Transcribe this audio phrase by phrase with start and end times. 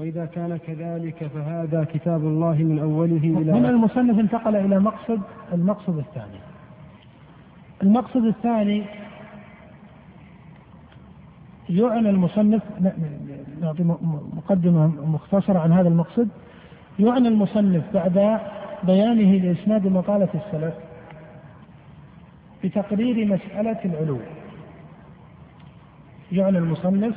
[0.00, 5.20] وإذا كان كذلك فهذا كتاب الله من أوله إلى هنا المصنف انتقل إلى مقصد
[5.52, 6.38] المقصد الثاني.
[7.82, 8.84] المقصد الثاني
[11.68, 12.62] يعنى المصنف
[13.60, 13.82] نعطي
[14.36, 16.28] مقدمة مختصرة عن هذا المقصد.
[16.98, 18.40] يعنى المصنف بعد
[18.84, 20.74] بيانه لإسناد مقالة السلف
[22.64, 24.18] بتقرير مسألة العلو.
[26.32, 27.14] يعنى المصنف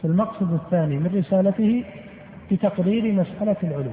[0.00, 1.84] في المقصد الثاني من رسالته
[2.52, 3.90] بتقرير مسألة العلو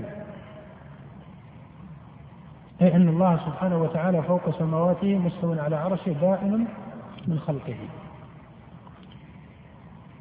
[2.81, 6.67] أي أن الله سبحانه وتعالى فوق سماواته مستوى على عرشه دائم
[7.27, 7.75] من خلقه.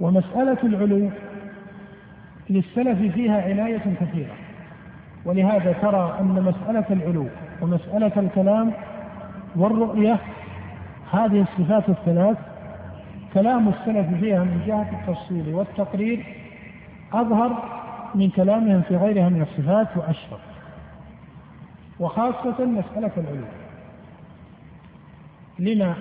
[0.00, 1.10] ومسألة العلو
[2.50, 4.34] للسلف فيها عناية كثيرة.
[5.24, 7.26] ولهذا ترى أن مسألة العلو
[7.62, 8.72] ومسألة الكلام
[9.56, 10.18] والرؤية
[11.12, 12.36] هذه الصفات الثلاث
[13.34, 16.26] كلام السلف فيها من جهة التفصيل والتقرير
[17.12, 17.78] أظهر
[18.14, 20.40] من كلامهم في غيرها من الصفات وأشرف.
[22.00, 23.46] وخاصة مسألة العلو
[25.58, 25.94] لما؟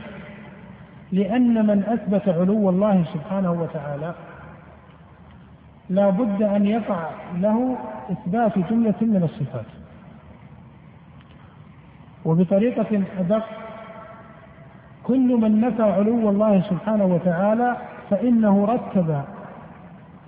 [1.12, 4.16] لأن من أثبت علو الله سبحانه وتعالى
[5.90, 7.78] لا بد أن يقع له
[8.12, 9.66] إثبات جملة من الصفات.
[12.26, 13.46] وبطريقة أدق
[15.04, 17.78] كل من نفى علو الله سبحانه وتعالى
[18.10, 19.22] فإنه رتب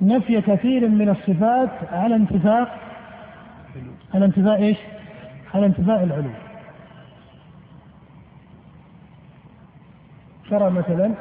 [0.01, 2.79] نفي كثير من الصفات على انتفاء
[4.13, 4.77] على انتفاء إيش؟
[5.53, 6.29] على انتفاء العلو.
[10.49, 11.13] ترى مثلا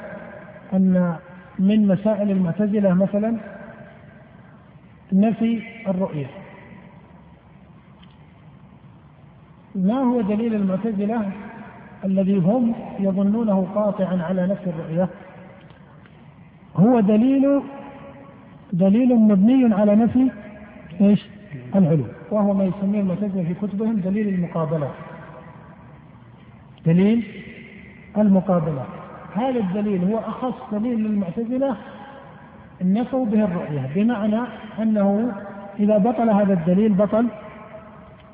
[0.72, 1.16] أن
[1.58, 3.38] من مسائل المعتزلة مثلا
[5.12, 6.26] نفي الرؤية
[9.74, 11.30] ما هو دليل المعتزلة
[12.04, 15.08] الذي هم يظنونه قاطعا على نفي الرؤية
[16.76, 17.62] هو دليل
[18.72, 20.30] دليل مبني على نفي
[21.00, 21.26] إيش؟
[21.74, 24.90] العلو وهو ما يسميه المعتزلة في كتبهم دليل المقابلة.
[26.86, 27.24] دليل
[28.18, 28.84] المقابلة.
[29.34, 31.76] هذا الدليل هو أخص دليل للمعتزلة
[32.82, 34.40] نفوا به الرؤية بمعنى
[34.82, 35.32] أنه
[35.80, 37.26] إذا بطل هذا الدليل بطل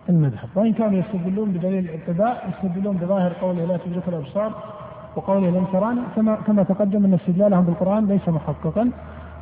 [0.09, 0.49] المذهب.
[0.55, 4.53] وإن كانوا يستدلون بدليل الاقتداء يستدلون بظاهر قوله لا تدرك الأبصار
[5.17, 8.91] وقوله لم تراني كما كما تقدم أن استدلالهم بالقرآن ليس محققا.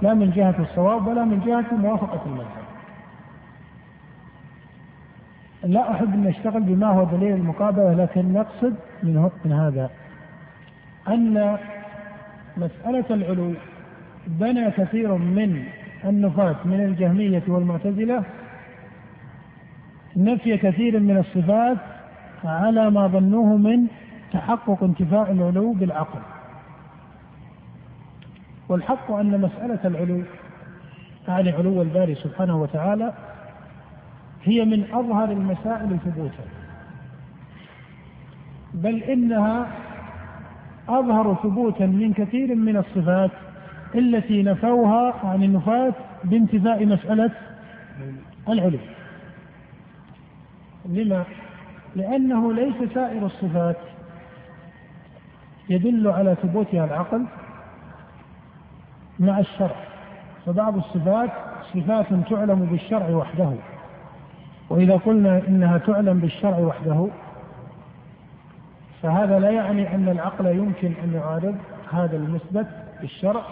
[0.03, 2.63] لا من جهة الصواب ولا من جهة موافقة المذهب.
[5.65, 9.91] لا أحب أن أشتغل بما هو دليل المقابلة لكن نقصد من, من هذا
[11.09, 11.59] أن
[12.57, 13.55] مسألة العلو
[14.27, 15.65] بنى كثير من
[16.05, 18.23] النفاة من الجهمية والمعتزلة
[20.17, 21.79] نفي كثير من الصفات
[22.45, 23.87] على ما ظنوه من
[24.33, 26.21] تحقق انتفاء العلو بالعقل.
[28.69, 30.23] والحق أن مسألة العلو
[31.29, 33.13] يعني علو الباري سبحانه وتعالى
[34.45, 36.45] هي من أظهر المسائل ثبوتا.
[38.75, 39.67] بل إنها
[40.89, 43.31] أظهر ثبوتا من كثير من الصفات
[43.95, 45.93] التي نفوها عن النفاة
[46.25, 47.31] بانتفاء مسألة
[48.49, 48.79] العلو.
[50.89, 51.25] لما؟
[51.97, 53.77] لأنه ليس سائر الصفات
[55.69, 57.27] يدل على ثبوتها العقل.
[59.19, 59.77] مع الشرع.
[60.47, 61.31] فبعض الصفات
[61.75, 63.53] صفات تعلم بالشرع وحده.
[64.71, 67.09] وإذا قلنا إنها تعلم بالشرع وحده
[69.03, 71.57] فهذا لا يعني أن العقل يمكن أن يعارض
[71.93, 72.67] هذا المثبت
[73.01, 73.43] بالشرع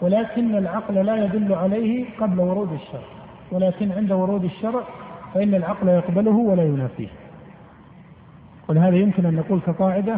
[0.00, 3.08] ولكن العقل لا يدل عليه قبل ورود الشرع.
[3.52, 4.82] ولكن عند ورود الشرع
[5.34, 7.08] فإن العقل يقبله ولا ينافيه.
[8.68, 10.16] ولهذا يمكن أن نقول كقاعدة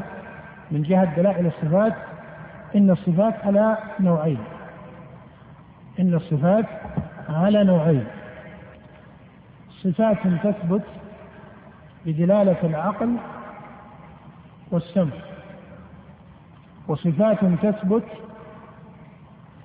[0.71, 1.95] من جهة دلائل الصفات
[2.77, 4.39] إن الصفات على نوعين.
[6.01, 6.67] إن الصفات
[7.29, 8.07] على نوعين.
[9.83, 10.83] صفات تثبت
[12.07, 13.17] بدلالة العقل
[14.71, 15.13] والسمع
[16.89, 18.05] وصفات تثبت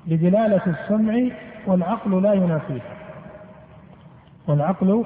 [0.06, 1.36] بدلالة السمع
[1.68, 2.98] والعقل لا ينافيها.
[4.48, 5.06] والعقل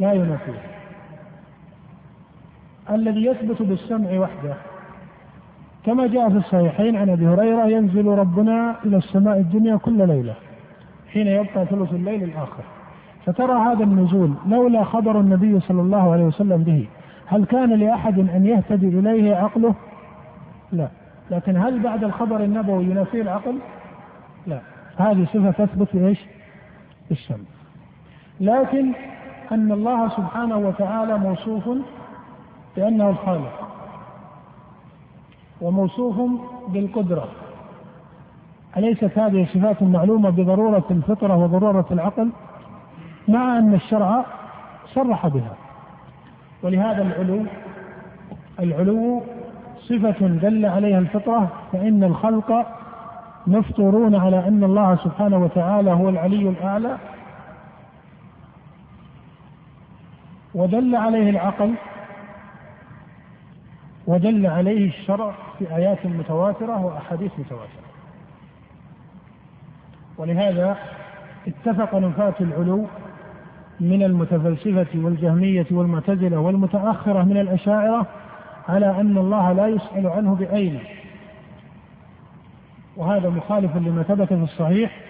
[0.00, 0.60] لا ينافيه
[2.90, 4.54] الذي يثبت بالسمع وحده
[5.86, 10.34] كما جاء في الصحيحين عن أبي هريرة ينزل ربنا إلى السماء الدنيا كل ليلة.
[11.12, 12.62] حين يبقى ثلث الليل الآخر.
[13.26, 16.88] فترى هذا النزول لولا خبر النبي صلى الله عليه وسلم به.
[17.26, 19.74] هل كان لأحد أن يهتدي إليه عقله؟
[20.72, 20.88] لا.
[21.30, 23.58] لكن هل بعد الخبر النبوي ينافيه العقل؟
[24.46, 24.60] لا.
[24.96, 26.18] هذه صفة تثبت إيش؟
[27.08, 27.36] بالسمع
[28.40, 28.92] لكن
[29.52, 31.68] أن الله سبحانه وتعالى موصوف
[32.76, 33.68] بأنه الخالق.
[35.60, 36.30] وموصوف
[36.68, 37.28] بالقدرة.
[38.76, 42.30] أليست هذه صفات معلومة بضرورة الفطرة وضرورة العقل؟
[43.28, 44.24] مع أن الشرع
[44.94, 45.56] صرح بها.
[46.62, 47.46] ولهذا العلو
[48.60, 49.22] العلو
[49.80, 52.66] صفة دل عليها الفطرة فإن الخلق
[53.46, 56.96] مفطورون على أن الله سبحانه وتعالى هو العلي الأعلى.
[60.54, 61.74] ودل عليه العقل
[64.06, 67.88] ودل عليه الشرع في آيات متواترة وأحاديث متواترة.
[70.18, 70.76] ولهذا
[71.46, 72.86] اتفق نفاة العلو
[73.80, 78.06] من المتفلسفة والجهمية والمعتزلة والمتأخرة من الأشاعرة
[78.68, 80.78] على أن الله لا يسأل عنه بأين
[82.96, 85.00] وهذا مخالف لما ثبت في الصحيح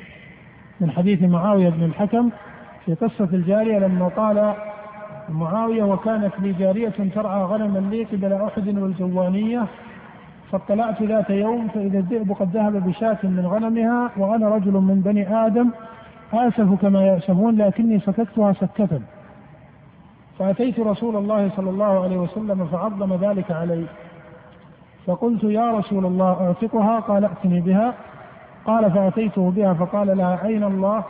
[0.80, 2.30] من حديث معاوية بن الحكم
[2.86, 4.54] في قصة الجارية لما قال
[5.28, 9.66] معاوية وكانت لي جارية ترعى غنما لي قبل أحد والجوانية
[10.52, 15.70] فاطلعت ذات يوم فإذا الذئب قد ذهب بشاة من غنمها وأنا رجل من بني آدم
[16.34, 19.00] آسف كما يأسفون لكني سكتها سكة.
[20.38, 23.84] فأتيت رسول الله صلى الله عليه وسلم فعظم ذلك علي.
[25.06, 27.94] فقلت يا رسول الله أعتقها؟ قال ائتني بها.
[28.64, 31.04] قال فأتيته بها فقال لها أين الله؟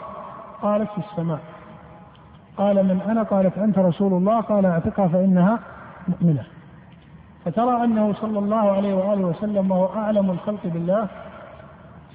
[0.62, 1.40] قالت في السماء.
[2.56, 4.40] قال من أنا؟ قالت أنت رسول الله.
[4.40, 5.58] قال أعتقها فإنها
[6.08, 6.58] مؤمنة.
[7.49, 11.09] فترى أنه صلى الله عليه وآله وسلم وهو أعلم الخلق بالله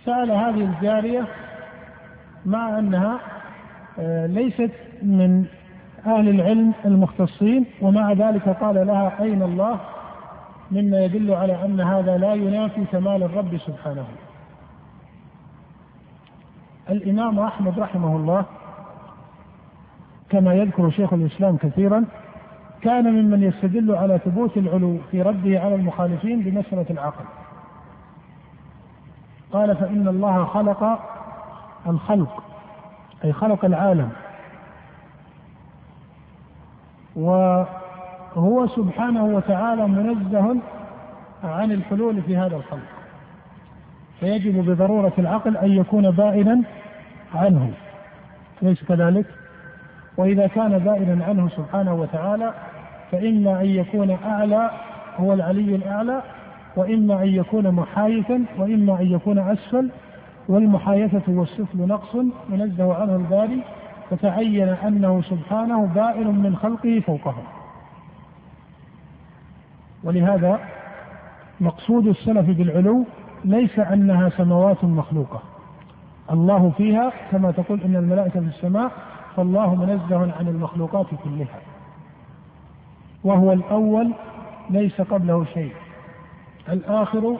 [0.05, 1.25] سأل هذه الجارية
[2.45, 3.19] مع أنها
[3.99, 4.71] آه، ليست
[5.01, 5.45] من
[6.05, 9.79] أهل العلم المختصين ومع ذلك قال لها أين الله؟
[10.71, 14.05] مما يدل على أن هذا لا ينافي كمال الرب سبحانه.
[16.89, 18.45] الإمام أحمد رحمه الله
[20.29, 22.05] كما يذكر شيخ الإسلام كثيرا
[22.83, 27.25] كان ممن يستدل على ثبوت العلو في رده على المخالفين بمسألة العقل.
[29.51, 30.99] قال فإن الله خلق
[31.87, 32.43] الخلق
[33.23, 34.09] أي خلق العالم.
[37.15, 40.55] وهو سبحانه وتعالى منزه
[41.43, 42.89] عن الحلول في هذا الخلق.
[44.19, 46.61] فيجب بضرورة العقل أن يكون بائنا
[47.35, 47.71] عنه.
[48.61, 49.25] ليس كذلك؟
[50.17, 52.53] وإذا كان بائنا عنه سبحانه وتعالى
[53.13, 54.71] فإما أن يكون أعلى
[55.17, 56.21] هو العلي الأعلى
[56.75, 59.89] وإما أن يكون محايثا وإما أن يكون أسفل
[60.47, 62.15] والمحايثة والسفل نقص
[62.49, 63.61] منزه عنه الباري
[64.09, 67.43] فتعين أنه سبحانه بائن من خلقه فوقهم
[70.03, 70.59] ولهذا
[71.61, 73.05] مقصود السلف بالعلو
[73.45, 75.41] ليس أنها سماوات مخلوقة.
[76.31, 78.91] الله فيها كما تقول إن الملائكة في السماء
[79.35, 81.72] فالله منزه عن المخلوقات كلها.
[83.23, 84.13] وهو الأول
[84.69, 85.71] ليس قبله شيء.
[86.69, 87.37] الآخر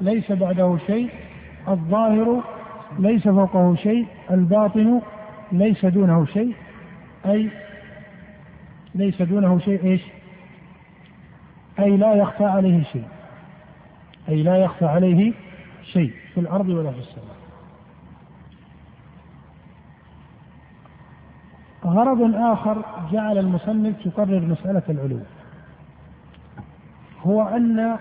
[0.00, 1.10] ليس بعده شيء.
[1.68, 2.42] الظاهر
[2.98, 4.06] ليس فوقه شيء.
[4.30, 5.00] الباطن
[5.52, 6.54] ليس دونه شيء.
[7.26, 7.50] أي
[8.94, 10.02] ليس دونه شيء إيش؟
[11.78, 13.04] أي لا يخفى عليه شيء.
[14.28, 15.32] أي لا يخفى عليه
[15.82, 17.43] شيء في الأرض ولا في السماء.
[21.84, 25.20] غرض آخر جعل المصنف يقرر مسألة العلو.
[27.22, 27.96] هو أن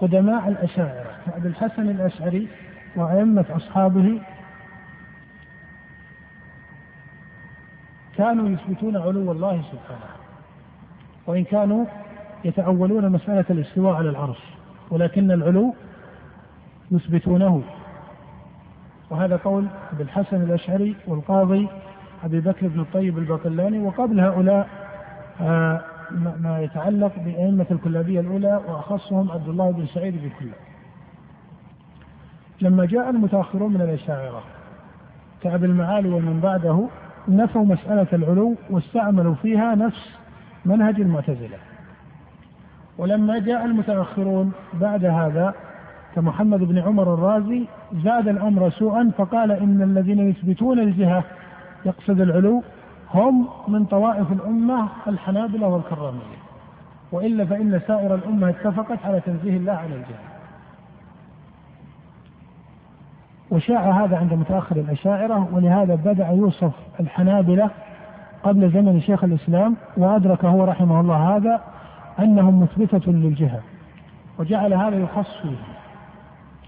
[0.00, 2.48] قدماء الأشاعرة كأبي الحسن الأشعري
[2.96, 4.20] وأئمة أصحابه
[8.16, 10.10] كانوا يثبتون علو الله سبحانه
[11.26, 11.84] وإن كانوا
[12.44, 14.38] يتأولون مسألة الاستواء على العرش
[14.90, 15.74] ولكن العلو
[16.90, 17.62] يثبتونه.
[19.10, 21.68] وهذا قول أبي الحسن الأشعري والقاضي
[22.24, 24.68] أبي بكر بن الطيب الباقلاني وقبل هؤلاء
[25.40, 25.80] آه،
[26.40, 30.54] ما يتعلق بأئمة الكلابية الأولى وأخصهم عبد الله بن سعيد بن كلاب
[32.60, 34.42] لما جاء المتأخرون من الأشاعرة
[35.42, 36.88] كأبي المعالي ومن بعده
[37.28, 40.10] نفوا مسألة العلو واستعملوا فيها نفس
[40.64, 41.56] منهج المعتزلة.
[42.98, 45.54] ولما جاء المتأخرون بعد هذا
[46.14, 47.66] كمحمد بن عمر الرازي
[48.04, 51.24] زاد الأمر سوءا فقال إن الذين يثبتون الجهة
[51.84, 52.62] يقصد العلو
[53.14, 56.40] هم من طوائف الأمة الحنابلة والكرامية.
[57.12, 60.30] وإلا فإن سائر الأمة اتفقت على تنزيه الله عن الجهة
[63.50, 67.70] وشاع هذا عند متأخر الأشاعرة ولهذا بدأ يوصف الحنابلة
[68.42, 71.60] قبل زمن شيخ الإسلام وأدرك هو رحمه الله هذا
[72.18, 73.60] أنهم مثبتة للجهة
[74.38, 75.56] وجعل هذا يخص فيه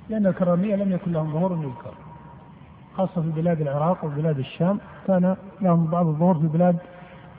[0.09, 1.95] لأن الكرامية لم يكن لهم ظهور يذكر.
[2.97, 6.77] خاصة في بلاد العراق وبلاد الشام كان لهم بعض الظهور في بلاد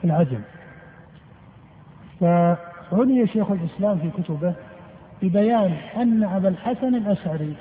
[0.04, 0.40] العجم.
[2.20, 4.54] فعني شيخ الإسلام في كتبه
[5.22, 7.54] ببيان أن أبا الحسن الأشعري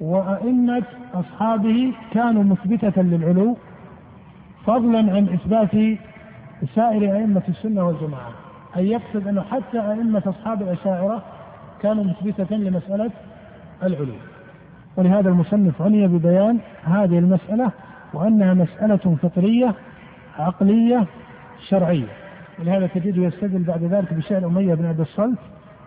[0.00, 0.82] وأئمة
[1.14, 3.56] أصحابه كانوا مثبتة للعلو
[4.66, 5.98] فضلا عن إثبات
[6.74, 8.32] سائر أئمة السنة والجماعة.
[8.76, 11.22] أي يقصد أنه حتى أئمة أصحاب الأشاعرة
[11.82, 13.10] كانوا مثبتة لمسألة
[13.82, 14.14] العلو.
[14.96, 17.70] ولهذا المصنف عني ببيان هذه المسألة
[18.14, 19.74] وأنها مسألة فطرية
[20.38, 21.06] عقلية
[21.68, 22.06] شرعية.
[22.58, 25.38] ولهذا تجده يستدل بعد ذلك بشعر أمية بن عبد الصلت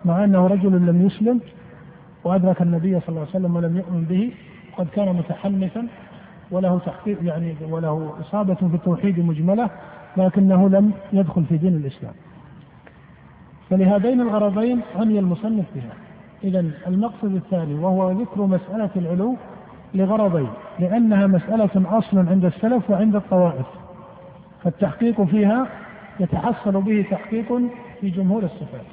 [0.04, 1.40] مع أنه رجل لم يسلم
[2.24, 4.32] وأدرك النبي صلى الله عليه وسلم ولم يؤمن به
[4.76, 5.86] قد كان متحنفا
[6.50, 9.70] وله تحقيق يعني وله إصابة في التوحيد مجملة
[10.16, 12.12] لكنه لم يدخل في دين الإسلام.
[13.70, 16.05] فلهذين الغرضين عني المصنف بها.
[16.44, 19.36] إذا المقصد الثاني وهو ذكر مسألة العلو
[19.94, 23.66] لغرضين لأنها مسألة أصل عند السلف وعند الطوائف
[24.64, 25.66] فالتحقيق فيها
[26.20, 27.62] يتحصل به تحقيق
[28.00, 28.86] في جمهور الصفات.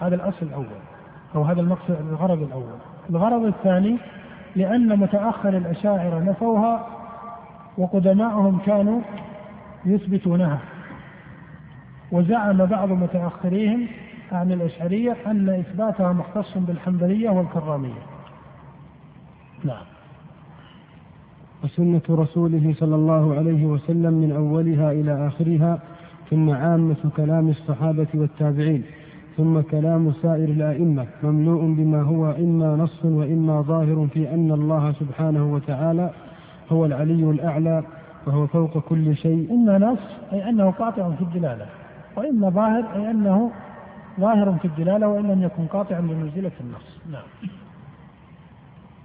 [0.00, 0.66] هذا الأصل الأول
[1.34, 2.78] أو هذا المقصد الغرض الأول.
[3.10, 3.96] الغرض الثاني
[4.56, 6.86] لأن متأخر الأشاعرة نفوها
[7.78, 9.00] وقدماءهم كانوا
[9.84, 10.58] يثبتونها.
[12.12, 13.86] وزعم بعض متأخريهم
[14.32, 18.02] عن الأشعرية أن إثباتها مختص بالحنبلية والكرامية.
[19.64, 19.84] نعم.
[21.64, 25.78] وسنة رسوله صلى الله عليه وسلم من أولها إلى آخرها
[26.30, 28.82] ثم عامة كلام الصحابة والتابعين
[29.36, 35.54] ثم كلام سائر الأئمة مملوء بما هو إما نص وإما ظاهر في أن الله سبحانه
[35.54, 36.10] وتعالى
[36.72, 37.82] هو العلي الأعلى
[38.26, 39.48] وهو فوق كل شيء.
[39.50, 39.98] إما نص
[40.32, 41.66] أي أنه قاطع في الدلالة.
[42.18, 43.50] وإما ظاهر أي أنه
[44.20, 47.00] ظاهر في الدلالة وإن لم يكن قاطعا بمنزلة النص.
[47.12, 47.22] نعم.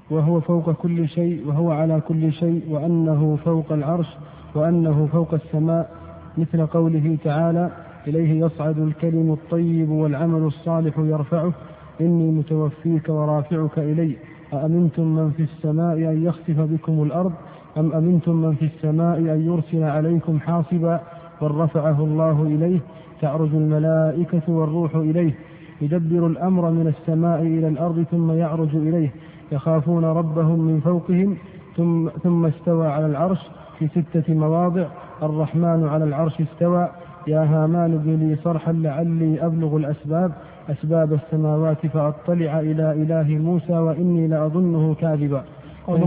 [0.09, 4.07] وهو فوق كل شيء وهو على كل شيء وأنه فوق العرش
[4.55, 5.91] وأنه فوق السماء
[6.37, 7.71] مثل قوله تعالى
[8.07, 11.53] إليه يصعد الكلم الطيب والعمل الصالح يرفعه.
[12.01, 14.15] إني متوفيك ورافعك إلي.
[14.53, 17.33] أأمنتم من في السماء أن يخسف بكم الأرض؟
[17.77, 21.01] أم أمنتم من في السماء أن يرسل عليكم حاصبا؟
[21.41, 22.79] بل رفعه الله إليه.
[23.23, 25.33] تعرج الملائكة والروح إليه
[25.81, 29.09] يدبر الأمر من السماء إلى الأرض ثم يعرج إليه
[29.51, 31.37] يخافون ربهم من فوقهم
[31.77, 33.39] ثم, ثم استوى على العرش
[33.79, 34.85] في ستة مواضع
[35.23, 36.89] الرحمن على العرش استوى
[37.27, 40.31] يا هامان ابن لي صرحا لعلي أبلغ الأسباب
[40.69, 45.43] أسباب السماوات فأطلع إلى إله موسى وإني لأظنه كاذبا.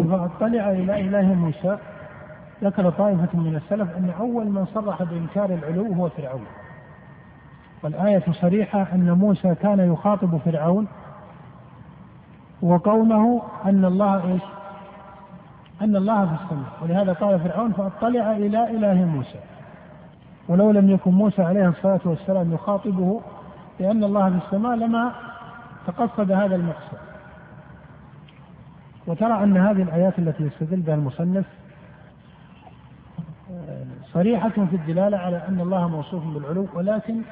[0.08, 1.78] فأطلع إلى إله موسى
[2.64, 6.44] ذكر طائفة من السلف أن أول من صرح بإنكار العلو هو فرعون.
[7.83, 10.87] والآية صريحة أن موسى كان يخاطب فرعون
[12.62, 14.42] وقومه أن الله إيش؟
[15.83, 16.68] أن الله في السماء.
[16.83, 19.38] ولهذا قال فرعون فأطلع إلى إله موسى.
[20.49, 23.21] ولو لم يكن موسى عليه الصلاة والسلام يخاطبه
[23.80, 25.12] لأن الله في السماء لما
[25.87, 26.99] تقصد هذا المقصد.
[29.06, 31.47] وترى أن هذه الآيات التي يستدل بها المصنف
[34.12, 37.23] صريحة في الدلالة على أن الله موصوف بالعلو ولكن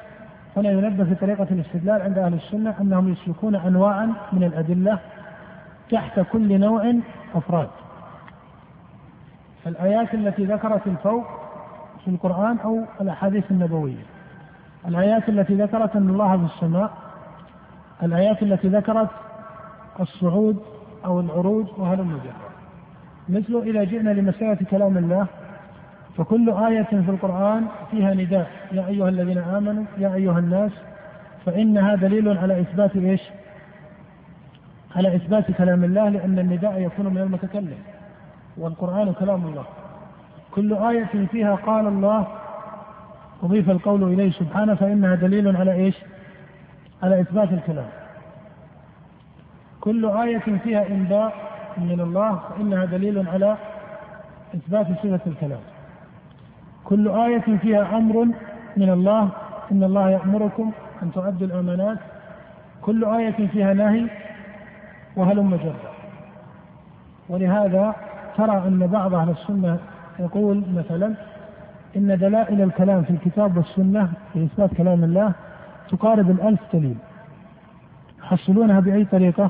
[0.57, 4.99] هنا ينبه في طريقة الاستدلال عند أهل السنة أنهم يسلكون أنواعا من الأدلة
[5.91, 6.93] تحت كل نوع
[7.35, 7.69] أفراد.
[9.67, 11.25] الآيات التي ذكرت الفوق
[12.05, 14.03] في القرآن أو الأحاديث النبوية.
[14.87, 16.91] الآيات التي ذكرت أن الله في السماء
[18.03, 19.09] الآيات التي ذكرت
[19.99, 20.57] الصعود
[21.05, 22.33] أو العروج وهذا المجرد.
[23.29, 25.27] مثل إذا جئنا لمسألة كلام الله
[26.17, 28.51] فكل آية في القرآن فيها نداء.
[28.71, 30.71] يا أيها الذين آمنوا يا أيها الناس
[31.45, 33.21] فإنها دليل على إثبات إيش؟
[34.95, 37.77] على إثبات كلام الله لأن النداء يكون من المتكلم.
[38.57, 39.65] والقرآن كلام الله.
[40.51, 42.27] كل آية فيها قال الله
[43.43, 45.95] أضيف القول إليه سبحانه فإنها دليل على إيش؟
[47.03, 47.89] على إثبات الكلام.
[49.81, 51.33] كل آية فيها إنباء
[51.77, 53.57] من الله فإنها دليل على
[54.55, 55.59] إثبات صفة الكلام.
[56.85, 58.25] كل آية فيها أمر
[58.77, 59.29] من الله
[59.71, 60.71] إن الله يأمركم
[61.03, 61.97] أن تؤدوا الأمانات.
[62.81, 64.07] كل آية فيها نهي
[65.15, 65.91] وهلم جرا
[67.29, 67.95] ولهذا
[68.37, 69.77] ترى أن بعض أهل السنة
[70.19, 71.13] يقول مثلا
[71.95, 75.31] إن دلائل الكلام في الكتاب والسنة في إثبات كلام الله
[75.89, 76.97] تقارب الألف دليل.
[78.23, 79.49] يحصلونها بأي طريقة؟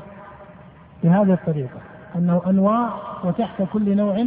[1.04, 1.80] بهذه الطريقة
[2.16, 2.88] أنه أنواع
[3.24, 4.26] وتحت كل نوع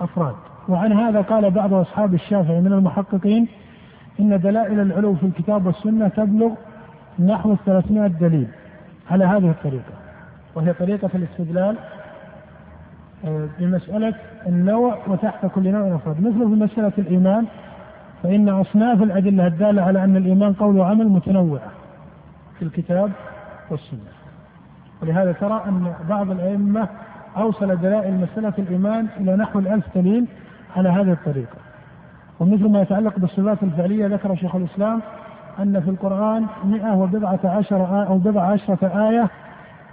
[0.00, 0.34] أفراد.
[0.68, 3.48] وعن هذا قال بعض أصحاب الشافعي من المحققين
[4.20, 6.50] إن دلائل العلو في الكتاب والسنة تبلغ
[7.18, 8.48] نحو 300 دليل
[9.10, 9.92] على هذه الطريقة
[10.54, 11.76] وهي طريقة الاستدلال
[13.24, 14.14] آه، بمسألة
[14.46, 17.46] النوع وتحت كل نوع مفرد مثل في مسألة الإيمان
[18.22, 21.70] فإن أصناف الأدلة الدالة على أن الإيمان قول وعمل متنوعة
[22.58, 23.10] في الكتاب
[23.70, 24.00] والسنة.
[25.02, 26.88] ولهذا ترى أن بعض الأئمة
[27.36, 30.26] أوصل دلائل مسألة الإيمان إلى نحو الألف دليل
[30.76, 31.56] على هذه الطريقة.
[32.40, 35.00] ومثل ما يتعلق بالصفات الفعلية ذكر شيخ الإسلام
[35.58, 39.30] أن في القرآن مئة وبضعة عشر آية أو بضع عشرة آية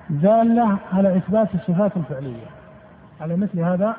[0.10, 2.46] دالة على إثبات الصفات الفعلية.
[3.22, 3.96] على مثل هذا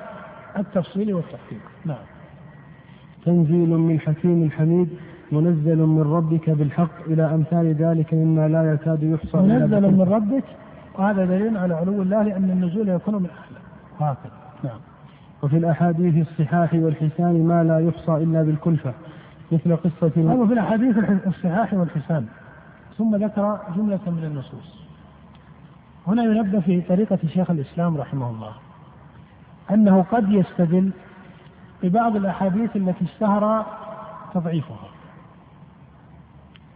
[0.58, 1.60] التفصيل والتحقيق.
[1.84, 1.96] نعم.
[3.24, 4.88] تنزيل من حكيم حميد
[5.32, 10.44] منزل من ربك بالحق إلى أمثال ذلك مما لا يكاد يحصى منزل من ربك
[10.98, 14.32] وهذا دليل على علو الله لأن النزول يكون من أعلى هكذا.
[14.64, 14.91] نعم.
[15.42, 18.94] وفي الأحاديث الصحاح والحسان ما لا يحصى إلا بالكلفة
[19.52, 20.96] مثل قصة هذا في الأحاديث
[21.26, 22.26] الصحاح والحسان.
[22.98, 24.82] ثم ذكر جملة من النصوص.
[26.06, 28.52] هنا ينبه في طريقة شيخ الإسلام رحمه الله
[29.70, 30.90] أنه قد يستدل
[31.82, 33.66] ببعض الأحاديث التي اشتهر
[34.34, 34.88] تضعيفها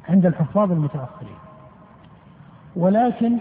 [0.08, 1.38] عند الحفاظ المتأخرين.
[2.76, 3.38] ولكن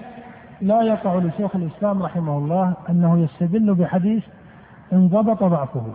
[0.62, 4.24] لا يقع لشيخ الإسلام رحمه الله أنه يستدل بحديث
[4.94, 5.86] انضبط ضعفه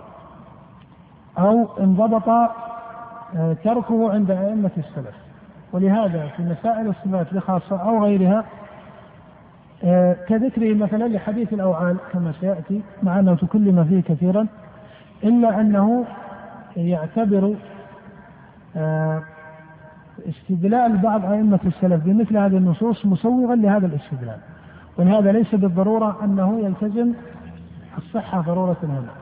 [1.38, 5.14] أو انضبط آه، تركه عند أئمة السلف.
[5.72, 8.44] ولهذا في مسائل الصفات بخاصة أو غيرها
[9.84, 14.46] آه، كذكره مثلا لحديث الأوعال كما سيأتي مع أنه تكلم فيه كثيرا
[15.24, 16.04] إلا أنه
[16.76, 17.54] يعتبر
[18.76, 19.22] آه،
[20.28, 24.38] استدلال بعض أئمة السلف بمثل هذه النصوص مسوغا لهذا الاستدلال.
[24.98, 27.12] ولهذا ليس بالضرورة أنه يلتزم
[27.98, 29.12] الصحة ضرورة هنا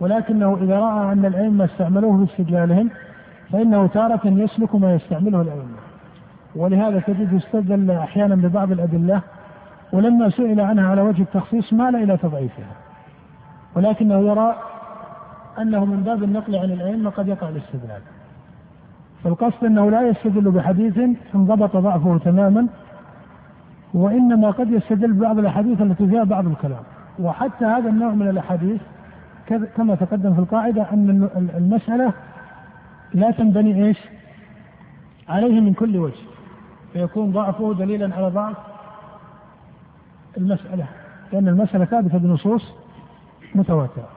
[0.00, 2.90] ولكنه إذا رأى أن الأئمة استعملوه في استدلالهم
[3.52, 5.76] فإنه تارة يسلك ما يستعمله الأئمة.
[6.56, 9.20] ولهذا تجد يستدل أحيانا ببعض الأدلة
[9.92, 12.72] ولما سئل عنها على وجه التخصيص مال إلى تضعيفها.
[13.76, 14.56] ولكنه يرى
[15.58, 18.00] أنه من باب النقل عن الأئمة قد يقع الاستدلال.
[19.24, 20.98] فالقصد أنه لا يستدل بحديث
[21.34, 22.66] انضبط ضعفه تماما
[23.94, 26.82] وإنما قد يستدل ببعض الأحاديث التي فيها بعض الكلام.
[27.18, 28.80] وحتى هذا النوع من الأحاديث
[29.76, 32.12] كما تقدم في القاعدة أن المسألة
[33.14, 33.98] لا تنبني إيش؟
[35.28, 36.14] عليه من كل وجه.
[36.92, 38.56] فيكون ضعفه دليلا على ضعف
[40.36, 40.86] المسألة
[41.32, 42.72] لأن المسألة ثابتة بنصوص
[43.54, 44.08] متواترة.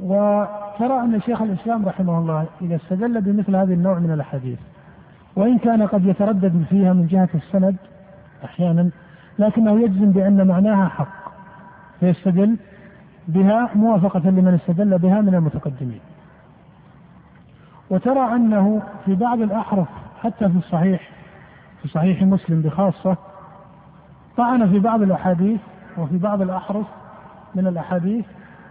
[0.00, 4.58] وترى أن شيخ الإسلام رحمه الله إذا استدل بمثل هذه النوع من الأحاديث
[5.36, 7.76] وإن كان قد يتردد فيها من جهة السند
[8.44, 8.90] أحيانا
[9.38, 11.21] لكنه يجزم بأن معناها حق.
[12.02, 12.56] فيستدل
[13.28, 16.00] بها موافقة لمن استدل بها من المتقدمين.
[17.90, 19.88] وترى أنه في بعض الأحرف
[20.22, 21.10] حتى في الصحيح
[21.82, 23.16] في صحيح مسلم بخاصة
[24.36, 25.60] طعن في بعض الأحاديث
[25.98, 26.86] وفي بعض الأحرف
[27.54, 28.24] من الأحاديث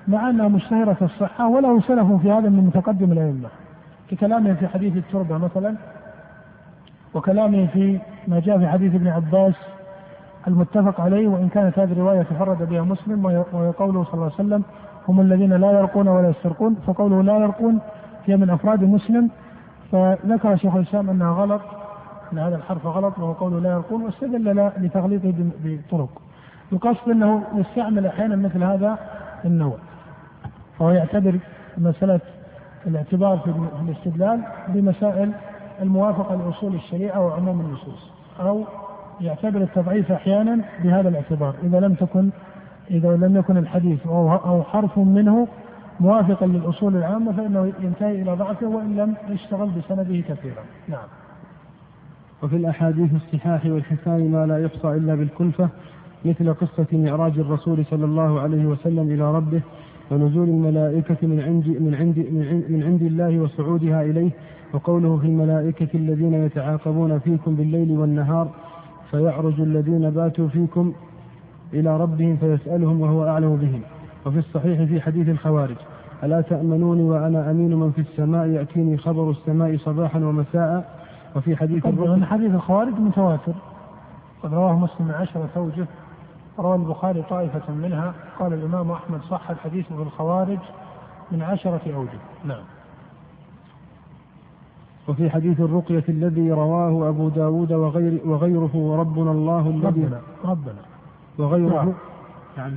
[0.07, 3.49] مع أنها مشتهرة الصحة وله سلف في هذا من متقدم الأئمة.
[4.09, 5.75] ككلامه في حديث التربة مثلا
[7.13, 9.55] وكلامه في ما جاء في حديث ابن عباس
[10.47, 14.63] المتفق عليه وإن كانت هذه الرواية تفرد بها مسلم وهي قوله صلى الله عليه وسلم
[15.07, 16.75] هم الذين لا يرقون ولا يسترقون.
[16.87, 17.79] فقوله لا يرقون
[18.25, 19.29] هي من أفراد مسلم.
[19.91, 21.61] فذكر شيخ الإسلام أنها غلط
[22.33, 26.21] أن هذا الحرف غلط وهو قوله لا يرقون واستدل لتغليطه بطرق.
[26.73, 28.97] القصد أنه يستعمل أحيانا مثل هذا
[29.45, 29.77] النوع
[30.79, 31.39] فهو يعتبر
[31.77, 32.19] مسألة
[32.87, 35.31] الاعتبار في الاستدلال بمسائل
[35.81, 38.63] الموافقة لأصول الشريعة وعموم النصوص أو
[39.21, 42.29] يعتبر التضعيف أحيانا بهذا الاعتبار إذا لم تكن
[42.91, 45.47] إذا لم يكن الحديث أو أو حرف منه
[45.99, 50.63] موافقا للأصول العامة فإنه ينتهي إلى ضعفه وإن لم يشتغل بسنده كثيرا.
[50.87, 51.07] نعم.
[52.43, 55.69] وفي الأحاديث الصحاح والحسان ما لا يحصى إلا بالكلفة
[56.25, 59.61] مثل قصة معراج الرسول صلى الله عليه وسلم إلى ربه
[60.11, 62.19] ونزول الملائكة من عند من عند
[62.69, 64.31] من عند الله وصعودها إليه
[64.73, 68.51] وقوله في الملائكة الذين يتعاقبون فيكم بالليل والنهار
[69.11, 70.93] فيعرج الذين باتوا فيكم
[71.73, 73.81] إلى ربهم فيسألهم وهو أعلم بهم.
[74.25, 75.75] وفي الصحيح في حديث الخوارج
[76.23, 81.01] ألا تأمنوني وأنا أمين من في السماء؟ يأتيني خبر السماء صباحا ومساء.
[81.35, 83.53] وفي حديث الركن حديث الخوارج متواتر.
[84.43, 85.85] قد رواه مسلم من عشرة أوجه
[86.59, 88.13] روى البخاري طائفة منها.
[88.39, 90.59] قال الإمام أحمد صح الحديث في الخوارج
[91.31, 92.19] من عشرة أوجه.
[92.45, 92.63] نعم.
[95.07, 100.81] وفي حديث الرقية الذي رواه أبو داود وغير وغيره وربنا الله الذي ربنا ربنا.
[101.37, 101.93] وغيره
[102.57, 102.71] نعم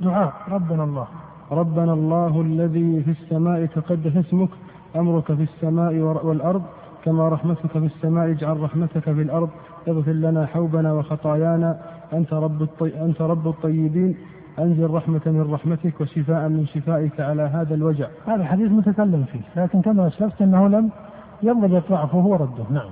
[0.00, 1.06] دعاء ربنا الله.
[1.52, 4.48] ربنا الله الذي في السماء تقدس اسمك
[4.96, 5.94] أمرك في السماء
[6.26, 6.62] والأرض
[7.04, 9.48] كما رحمتك في السماء اجعل رحمتك في الأرض
[9.88, 11.78] اغفر لنا حوبنا وخطايانا.
[12.12, 13.04] أنت رب الطي...
[13.04, 14.16] أنت رب الطيبين.
[14.58, 18.06] أنزل رحمة من رحمتك وشفاء من شفائك على هذا الوجع.
[18.26, 20.90] هذا حديث متكلم فيه لكن كما أسلفت أنه لم
[21.42, 22.90] ينضبط ضعفه ورده نعم.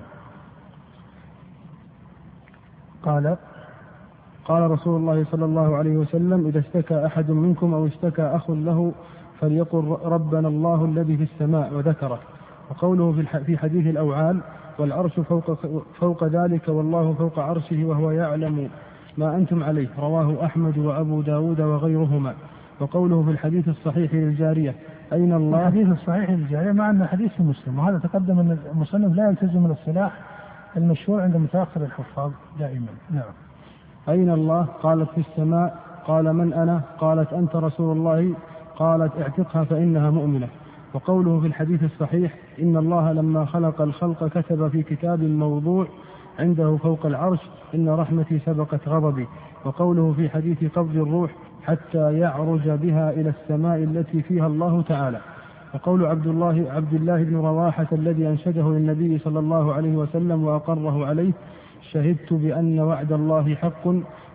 [3.03, 3.37] قال
[4.45, 8.93] قال رسول الله صلى الله عليه وسلم إذا اشتكى أحد منكم أو اشتكى أخ له
[9.41, 12.19] فليقل ربنا الله الذي في السماء وذكره.
[12.71, 14.41] وقوله في حديث الأوعال
[14.79, 15.53] والعرش فوق,
[16.01, 18.71] فوق ذلك والله فوق عرشه وهو يعلم
[19.19, 19.89] ما أنتم عليه.
[19.99, 22.35] رواه أحمد وأبو داود وغيرهما.
[22.81, 24.75] وقوله في الحديث الصحيح للجارية
[25.13, 29.67] أين الله؟ الحديث الصحيح للجارية مع أن حديث مسلم وهذا تقدم أن المصنف لا يلتزم
[29.67, 30.13] الاصطلاح
[30.77, 32.87] المشهور عند متأخر الحفاظ دائما.
[33.11, 33.33] نعم.
[34.09, 38.35] أين الله؟ قالت في السماء قال من أنا؟ قالت أنت رسول الله.
[38.77, 40.49] قالت اعتقها فإنها مؤمنة.
[40.95, 45.87] وقوله في الحديث الصحيح إن الله لما خلق الخلق كتب في كتاب موضوع
[46.39, 47.41] عنده فوق العرش
[47.75, 49.27] إن رحمتي سبقت غضبي.
[49.65, 51.31] وقوله في حديث قبض الروح
[51.67, 55.21] حتى يعرج بها إلى السماء التي فيها الله تعالى.
[55.75, 61.07] وقول عبد الله عبد الله بن رواحة الذي أنشده للنبي صلى الله عليه وسلم وأقره
[61.07, 61.33] عليه
[61.93, 63.87] شهدت بأن وعد الله حق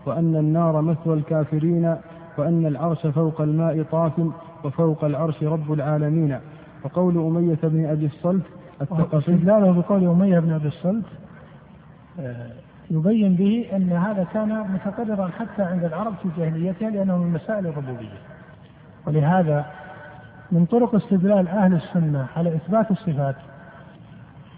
[0.05, 1.95] وأن النار مثوى الكافرين
[2.37, 4.13] وأن العرش فوق الماء طاف
[4.63, 6.39] وفوق العرش رب العالمين.
[6.83, 8.43] وقول أمية بن أبي الصلت
[8.81, 11.05] الثقفي له بقول أمية بن أبي الصلت
[12.19, 12.51] آه،
[12.89, 18.19] يبين به أن هذا كان متقررا حتى عند العرب في جاهليتها لأنه من مسائل الربوبية.
[19.07, 19.65] ولهذا
[20.51, 23.35] من طرق استدلال أهل السنة على إثبات الصفات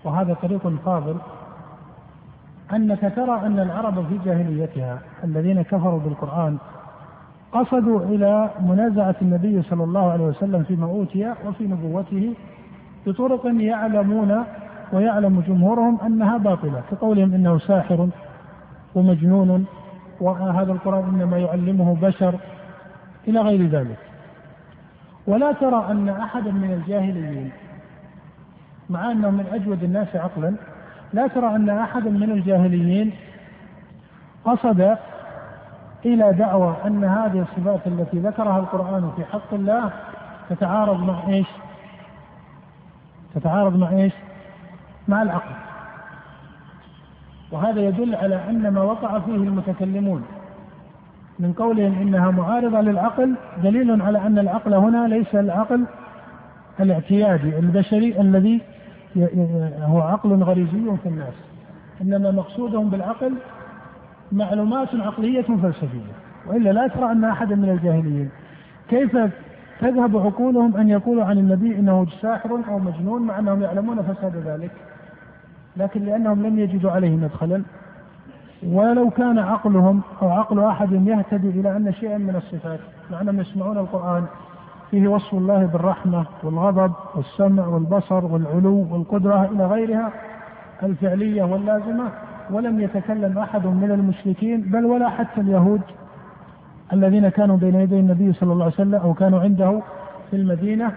[0.03, 1.17] وهذا طريق فاضل
[2.73, 6.57] أنك ترى أن العرب في جاهليتها الذين كفروا بالقرآن
[7.51, 12.33] قصدوا إلى منازعة النبي صلى الله عليه وسلم فيما أوتي وفي نبوته
[13.07, 14.43] بطرق يعلمون
[14.93, 18.09] ويعلم جمهورهم أنها باطلة كقولهم إنه ساحر
[18.95, 19.65] ومجنون
[20.21, 22.35] وهذا القرآن إنما يعلمه بشر
[23.27, 23.97] إلى غير ذلك
[25.27, 27.51] ولا ترى أن أحدا من الجاهليين
[28.89, 30.55] مع أنه من أجود الناس عقلا
[31.13, 33.11] لا ترى أن أحدا من الجاهليين
[34.45, 34.97] قصد
[36.05, 39.91] إلى دعوى أن هذه الصفات التي ذكرها القرآن في حق الله
[40.49, 41.47] تتعارض مع إيش؟
[43.35, 44.13] تتعارض مع إيش؟
[45.11, 45.55] مع العقل.
[47.51, 50.23] وهذا يدل على أن ما وقع فيه المتكلمون
[51.39, 55.85] من قولهم إنها معارضة للعقل دليل على أن العقل هنا ليس العقل
[56.79, 58.61] الاعتيادي البشري الذي
[59.81, 61.33] هو عقل غريزي في الناس.
[62.01, 63.33] إنما مقصودهم بالعقل
[64.31, 66.11] معلومات عقلية فلسفية.
[66.47, 68.29] وإلا لا ترى أن أحدا من الجاهليين
[68.89, 69.17] كيف
[69.81, 74.71] تذهب عقولهم أن يقولوا عن النبي إنه ساحر أو مجنون مع أنهم يعلمون فساد ذلك؟
[75.77, 77.63] لكن لأنهم لم يجدوا عليه مدخلا.
[78.67, 82.79] ولو كان عقلهم أو عقل أحد يهتدي إلى أن شيئا من الصفات
[83.11, 84.25] مع أنهم يسمعون القرآن
[84.91, 90.11] فيه وصف الله بالرحمة والغضب والسمع والبصر والعلو والقدرة إلى غيرها
[90.83, 92.09] الفعلية واللازمة.
[92.51, 95.81] ولم يتكلم أحد من المشركين بل ولا حتى اليهود
[96.93, 99.81] الذين كانوا بين يدي النبي صلى الله عليه وسلم أو كانوا عنده
[100.31, 100.91] في المدينة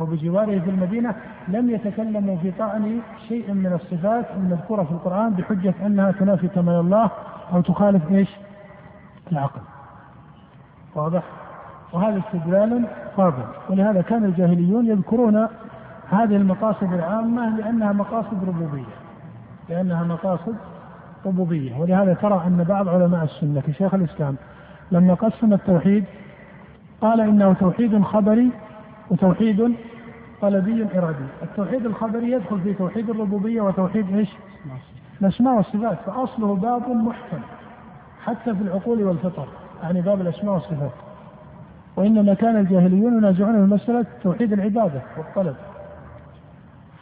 [0.00, 1.14] أو بجواره في المدينة.
[1.48, 7.10] لم يتكلموا في طعن شيء من الصفات المذكورة في القرآن بحجة أنها تنافي كمال الله
[7.52, 8.28] أو تخالف إيش؟
[9.32, 9.60] العقل.
[10.94, 11.22] واضح؟
[11.92, 15.48] وهذا استدلال فاضل ولهذا كان الجاهليون يذكرون
[16.10, 18.94] هذه المقاصد العامة لأنها مقاصد ربوبية
[19.68, 20.56] لأنها مقاصد
[21.26, 24.36] ربوبية ولهذا ترى أن بعض علماء السنة كشيخ الإسلام
[24.92, 26.04] لما قسم التوحيد
[27.00, 28.50] قال إنه توحيد خبري
[29.10, 29.74] وتوحيد
[30.42, 31.24] طلبي إرادي.
[31.42, 34.28] التوحيد الخبري يدخل في توحيد الربوبية وتوحيد إيش؟
[35.20, 35.98] الأسماء والصفات.
[36.06, 37.38] فأصله باب محكم
[38.24, 39.46] حتى في العقول والفطر.
[39.82, 40.90] يعني باب الأسماء والصفات.
[41.96, 45.56] وإنما كان الجاهليون ينازعون في مسألة توحيد العبادة والطلب.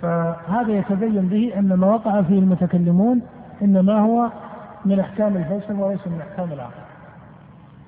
[0.02, 3.22] فهذا يتبين به أن ما وقع فيه المتكلمون
[3.62, 4.30] إنما هو
[4.84, 6.84] من أحكام الفلسفة وليس من أحكام العقل.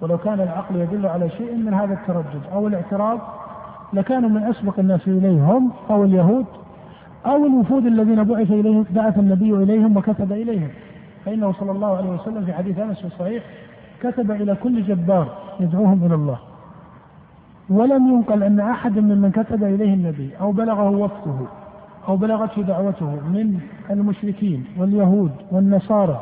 [0.01, 3.21] ولو كان العقل يدل على شيء من هذا التردد أو الاعتراض
[3.93, 6.47] لكانوا من أسبق الناس إليه هم أو اليهود
[7.27, 10.69] أو الوفود الذين بعث إليهم بعث النبي إليهم وكتب إليهم.
[11.25, 13.43] فإنه صلى الله عليه وسلم في حديث أنس الصحيح
[14.03, 15.29] كتب إلى كل جبار
[15.61, 16.39] يدعوهم إلى الله.
[17.71, 21.47] ولم ينقل أن أحد ممن كتب إليه النبي أو بلغه وفده
[22.09, 26.21] أو بلغته دعوته من المشركين واليهود والنصارى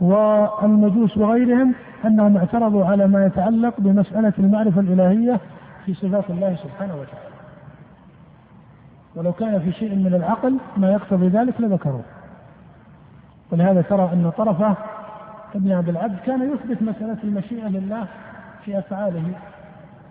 [0.00, 1.74] والمجوس وغيرهم
[2.04, 5.40] أنهم اعترضوا على ما يتعلق بمسألة المعرفة الإلهية
[5.86, 7.32] في صفات الله سبحانه وتعالى.
[9.16, 12.04] ولو كان في شيء من العقل ما يقتضي ذلك لذكروه.
[13.52, 14.76] ولهذا ترى أن طرفه
[15.54, 18.06] ابن عبد العبد كان يثبت مسألة المشيئة لله
[18.64, 19.22] في أفعاله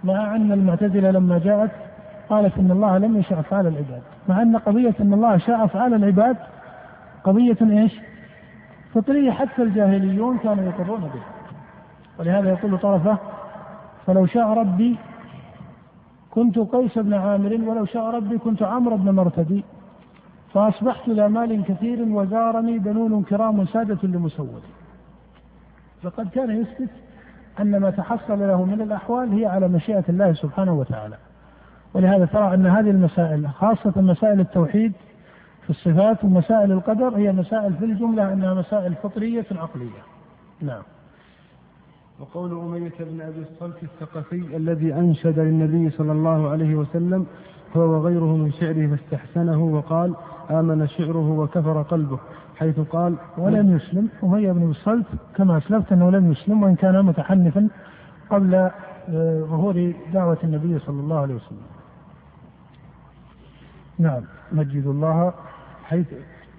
[0.03, 1.71] مع أن المعتزلة لما جاءت
[2.29, 4.01] قالت إن الله لم يشاء أفعال العباد.
[4.29, 6.37] مع أن قضية إن الله شاء أفعال العباد
[7.23, 7.99] قضية إيش؟
[8.93, 11.25] فطرية حتى الجاهليون كانوا يقرون بها.
[12.19, 13.17] ولهذا يقول طرفه
[14.07, 14.97] فلو شاء ربي
[16.31, 19.63] كنت قيس بن عامر ولو شاء ربي كنت عمرو بن مرتدي.
[20.53, 24.61] فأصبحت ذا مال كثير وزارني بنون كرام سادة لمسود.
[26.03, 26.89] فقد كان يثبت
[27.59, 31.17] أن ما تحصل له من الأحوال هي على مشيئة الله سبحانه وتعالى.
[31.93, 34.93] ولهذا ترى أن هذه المسائل خاصة مسائل التوحيد
[35.63, 40.01] في الصفات ومسائل القدر هي مسائل في الجملة أنها مسائل فطرية عقلية.
[40.61, 40.81] نعم.
[42.21, 47.25] وقول أمية بن أبي الصلت الثقفي الذي أنشد للنبي صلى الله عليه وسلم
[47.77, 50.15] هو وغيره من شعره فاستحسنه وقال
[50.51, 52.19] آمن شعره وكفر قلبه
[52.55, 54.09] حيث قال ولم يسلم.
[54.23, 55.05] أمية بن الصلت
[55.35, 57.67] كما أسلفت أنه لم يسلم وإن كان متحنفا
[58.29, 61.61] قبل آه، ظهور دعوة النبي صلى الله عليه وسلم.
[63.99, 64.21] نعم.
[64.51, 65.33] مجد الله
[65.83, 66.07] حيث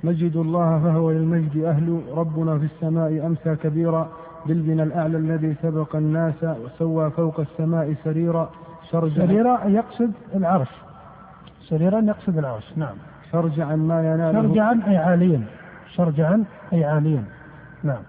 [0.05, 4.09] مجد الله فهو للمجد أهل ربنا في السماء أمسى كبيرا
[4.47, 8.51] بالبنى الأعلى الذي سبق الناس وسوى فوق السماء سريرا
[8.91, 10.69] شرجا سريرا يقصد العرش.
[11.69, 12.95] سريرا يقصد العرش نعم.
[13.33, 14.43] شرجعا ما يناله.
[14.43, 15.43] شرجعا أي عاليا.
[15.95, 17.25] شرجعا أي عاليا.
[17.83, 18.03] نعم.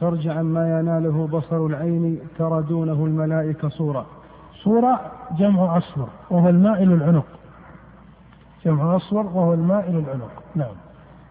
[0.00, 4.06] شرجعا ما يناله بصر العين ترى دونه الملائكة صورة
[4.64, 5.00] صورة
[5.38, 7.26] جمع أصفر وهو المائل العنق
[8.64, 10.74] جمع أصفر وهو المائل العنق نعم.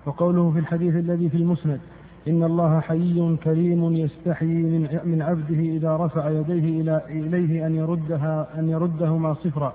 [0.06, 1.80] وقوله في الحديث الذي في المسند
[2.30, 8.48] إن الله حيي كريم يستحيي من من عبده إذا رفع يديه إلى إليه أن يردها
[8.60, 9.74] أن يردهما صفرا.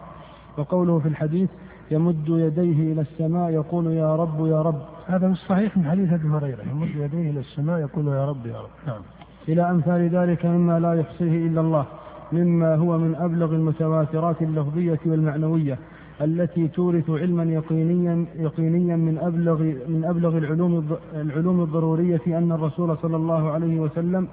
[0.59, 1.51] وقوله في الحديث
[1.91, 4.81] يمد يديه إلى السماء يقول يا رب يا رب.
[5.07, 6.63] هذا مش صحيح من حديث أبي هريرة.
[6.71, 8.71] يمد يديه إلى السماء يقول يا رب يا رب.
[8.87, 9.03] نعم.
[9.49, 11.87] إلى أمثال ذلك مما لا يحصيه إلا الله
[12.33, 15.79] مما هو من أبلغ المتواترات اللفظية والمعنوية.
[16.21, 23.17] التي تورث علما يقينيا يقينيا من ابلغ من أبلغ العلوم العلوم الضرورية أن الرسول صلى
[23.17, 24.29] الله عليه وسلم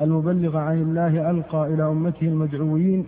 [0.00, 3.06] المبلغ عن الله ألقى إلى أمته المدعوين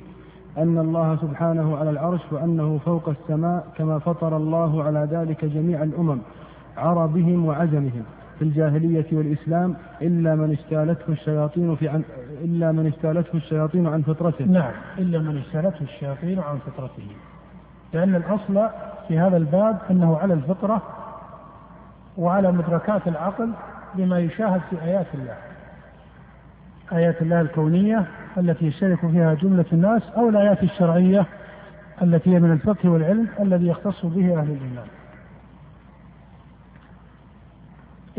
[0.58, 6.18] أن الله سبحانه على العرش وأنه فوق السماء كما فطر الله على ذلك جميع الأمم
[6.76, 8.02] عربهم وعجمهم
[8.38, 12.02] في الجاهلية والإسلام إلا من استالته الشياطين في عن
[12.44, 14.44] إلا من استالته الشياطين عن فطرته.
[14.44, 17.08] نعم، إلا من استالته الشياطين عن فطرته.
[17.92, 18.68] لأن الأصل
[19.08, 20.82] في هذا الباب أنه على الفطرة
[22.18, 23.50] وعلى مدركات العقل
[23.94, 25.34] بما يشاهد في آيات الله.
[26.92, 28.04] آيات الله الكونية
[28.38, 31.26] التي يشترك فيها جملة الناس أو الآيات الشرعية
[32.02, 34.86] التي هي من الفقه والعلم الذي يختص به أهل الإيمان.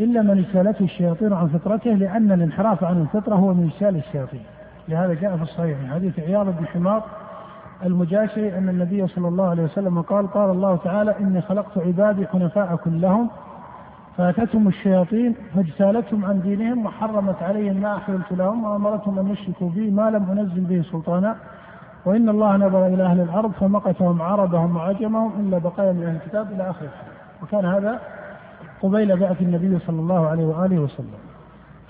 [0.00, 4.42] إلا من اجتالته الشياطين عن فطرته لأن الانحراف عن الفطرة هو من اجتال الشياطين.
[4.88, 7.04] لهذا جاء في الصحيح من حديث عياض بن حمار
[7.86, 12.76] المجاشي أن النبي صلى الله عليه وسلم قال قال الله تعالى إني خلقت عبادي حنفاء
[12.76, 13.30] كلهم
[14.16, 20.10] فأتتهم الشياطين فاجتالتهم عن دينهم وحرمت عليهم ما أحللت لهم وأمرتهم أن يشركوا بي ما
[20.10, 21.36] لم أنزل به سلطانا.
[22.04, 26.70] وإن الله نظر إلى أهل الأرض فمقتهم عربهم وعجمهم إلا بقايا من أهل الكتاب إلى
[26.70, 26.86] آخر
[27.42, 28.00] وكان هذا
[28.82, 31.18] قبيل بعث النبي صلى الله عليه وآله وسلم.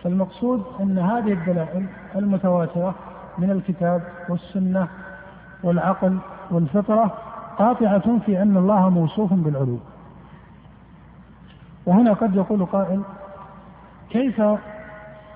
[0.03, 2.95] فالمقصود أن هذه الدلائل المتواترة
[3.39, 4.89] من الكتاب والسنة
[5.63, 6.19] والعقل
[6.51, 7.15] والفطرة
[7.59, 9.79] قاطعة في أن الله موصوف بالعلو.
[11.87, 13.03] وهنا قد يقول قائل
[14.11, 14.43] كيف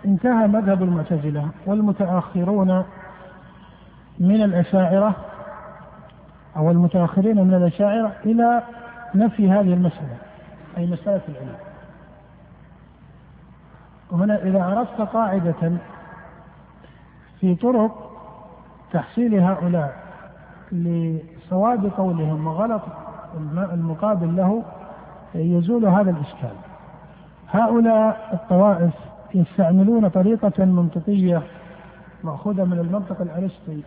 [0.05, 2.85] انتهى مذهب المعتزلة والمتأخرون
[4.19, 5.15] من الأشاعرة
[6.57, 8.63] أو المتأخرين من الأشاعرة إلى
[9.15, 10.17] نفي هذه المسألة
[10.77, 11.57] أي مسألة العلم؟
[14.11, 15.73] وهنا إذا عرفت قاعدة
[17.41, 18.11] في طرق
[18.93, 20.12] تحصيل هؤلاء
[20.73, 22.83] لصواب قولهم وغلط
[23.73, 24.63] المقابل له
[25.35, 26.55] يزول هذا الإشكال.
[27.51, 28.95] هؤلاء الطوائف
[29.35, 31.43] يستعملون طريقة منطقية
[32.25, 33.83] مأخوذة من المنطق الأرسطي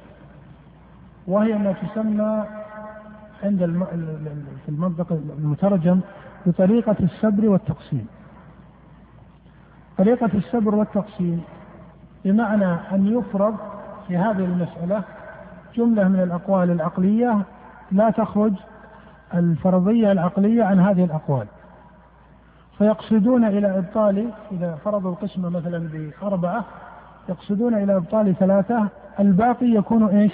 [1.28, 2.46] وهي ما تسمى
[3.44, 3.60] عند
[4.66, 6.00] في المنطق المترجم
[6.46, 8.08] بطريقة الصبر والتقسيم.
[9.98, 11.42] طريقة الصبر والتقسيم
[12.26, 13.56] بمعنى أن يفرض
[14.08, 15.04] في هذه المسألة
[15.76, 17.42] جملة من الأقوال العقلية
[17.92, 18.54] لا تخرج
[19.34, 21.48] الفرضية العقلية عن هذه الأقوال.
[22.78, 26.66] فيقصدون إلى إبطال إذا فرضوا القسمة مثلا بأربعة
[27.30, 28.88] يقصدون إلى إبطال ثلاثة.
[29.20, 30.34] الباقي يكون إيش؟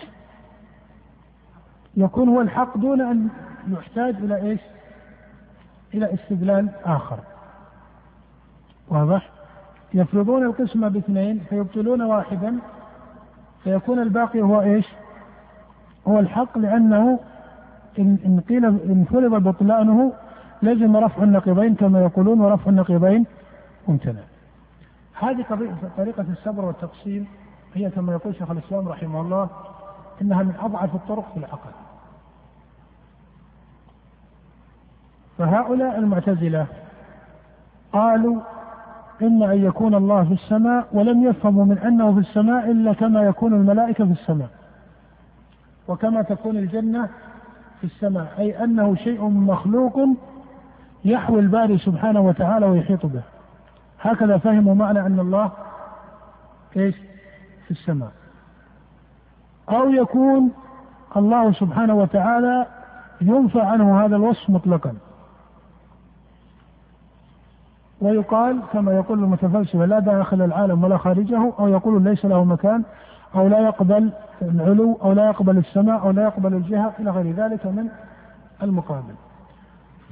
[1.97, 3.27] يكون هو الحق دون أن
[3.67, 4.59] يحتاج إلى إيش؟
[5.93, 7.19] إلى استدلال آخر.
[8.89, 9.29] واضح؟
[9.93, 12.59] يفرضون القسمة باثنين فيبطلون واحدا
[13.63, 14.85] فيكون الباقي هو إيش؟
[16.07, 17.19] هو الحق لأنه
[17.99, 20.13] إن, قيل إن فرض بطلانه
[20.61, 23.25] لزم رفع النقيضين كما يقولون ورفع النقيضين
[23.87, 24.21] ممتنع.
[25.19, 25.45] هذه
[25.97, 27.27] طريقة الصبر والتقسيم
[27.73, 29.49] هي كما يقول شيخ الإسلام رحمه الله
[30.21, 31.69] إنها من أضعف الطرق في العقل
[35.37, 36.65] فهؤلاء المعتزلة
[37.93, 38.41] قالوا
[39.21, 43.53] إما أن يكون الله في السماء ولم يفهموا من أنه في السماء إلا كما يكون
[43.53, 44.49] الملائكة في السماء
[45.91, 47.09] وكما تكون الجنة
[47.79, 49.99] في السماء أي أنه شيء مخلوق
[51.05, 53.21] يحوي الباري سبحانه وتعالى ويحيط به.
[54.01, 55.51] هكذا فهموا معنى أن الله
[56.77, 56.95] إيش؟
[57.65, 58.11] في السماء.
[59.69, 60.51] أو يكون
[61.17, 62.65] الله سبحانه وتعالى
[63.21, 64.93] ينفى عنه هذا الوصف مطلقا.
[68.01, 72.83] ويقال كما يقول المتفلسفة لا داخل العالم ولا خارجه أو يقول ليس له مكان
[73.35, 77.65] أو لا يقبل العلو أو لا يقبل السماء أو لا يقبل الجهة إلى غير ذلك
[77.65, 77.89] من
[78.63, 79.13] المقابل.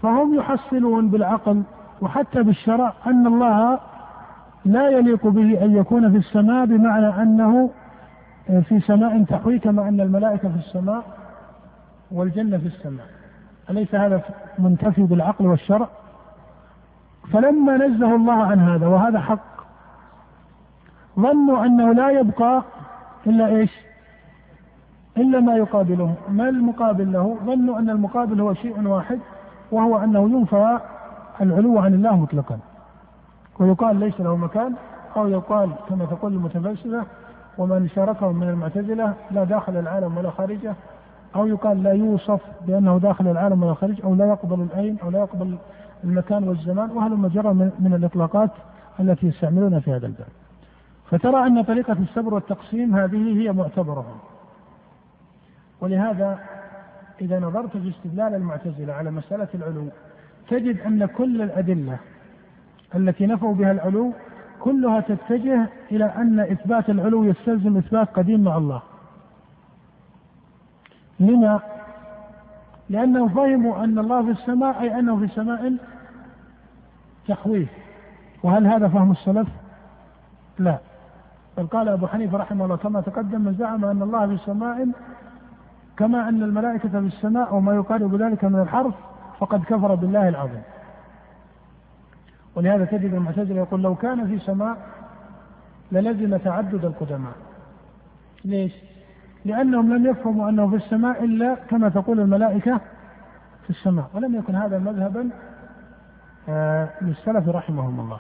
[0.02, 1.64] فهم يحصلون بالعقل
[2.02, 3.80] وحتى بالشرع أن الله
[4.66, 7.70] لا يليق به أن يكون في السماء بمعنى أنه
[8.48, 11.04] في سماء تحوي كما أن الملائكة في السماء
[12.12, 13.06] والجنة في السماء.
[13.70, 14.22] أليس هذا
[14.60, 15.88] منتفي بالعقل والشرع؟
[17.34, 19.50] فلما نزه الله عن هذا وهذا حق
[21.20, 22.64] ظنوا أنه لا يبقى
[23.28, 23.72] إلا إيش؟
[25.18, 26.16] إلا ما يقابله.
[26.30, 29.20] ما المقابل له؟ ظنوا أن المقابل هو شيء واحد
[29.72, 30.80] وهو أنه ينفى
[31.42, 32.60] العلو عن الله مطلقا.
[33.60, 34.74] ويقال ليس له مكان
[35.18, 37.04] أو يقال كما تقول المتفلسفة
[37.58, 40.74] ومن شاركهم من المعتزلة لا داخل العالم ولا خارجه.
[41.36, 45.20] أو يقال لا يوصف بأنه داخل العالم ولا خارج أو لا يقبل العين أو لا
[45.20, 45.58] يقبل
[46.04, 46.92] المكان والزمان.
[46.92, 48.50] وهذا مجرى من الإطلاقات
[49.00, 50.28] التي يستعملونها في هذا الباب.
[51.12, 54.20] فترى أن طريقة الصبر والتقسيم هذه هي معتبرهم
[55.82, 56.40] ولهذا
[57.22, 59.88] إذا نظرت في استدلال المعتزلة على مسألة العلو
[60.50, 61.98] تجد أن كل الأدلة
[62.96, 64.14] التي نفوا بها العلو
[64.60, 68.82] كلها تتجه إلى أن إثبات العلو يستلزم إثبات قديم مع الله
[71.20, 71.60] لما؟
[72.90, 75.78] لأنهم فهموا أن الله في السماء أي أنه في سماء
[77.28, 77.68] تحويه
[78.44, 79.48] وهل هذا فهم السلف؟
[80.60, 80.89] لا
[81.58, 84.88] بل قال أبو حنيفة رحمه الله كما تقدم من زعم أن الله في سماء
[85.98, 88.94] كما أن الملائكة في السماء وما يقارب ذلك من الحرف
[89.40, 90.62] فقد كفر بالله العظيم.
[92.56, 94.78] ولهذا تجد المعتزلة يقول لو كان في سماء
[95.92, 97.34] للزم تعدد القدماء.
[98.46, 98.74] ليش؟
[99.46, 102.78] لأنهم لم يفهموا أنه في السماء إلا كما تقول الملائكة
[103.64, 104.10] في السماء.
[104.14, 105.30] ولم يكن هذا مذهبا
[106.50, 108.20] آه، للسلف رحمهم الله.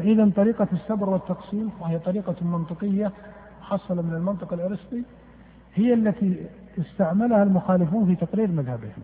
[0.00, 3.12] فإذا طريقة الصبر والتقسيم وهي طريقة منطقية
[3.60, 5.02] محصلة من المنطق الأرسطي
[5.74, 6.46] هي التي
[6.78, 9.02] استعملها المخالفون في تقرير مذهبهم.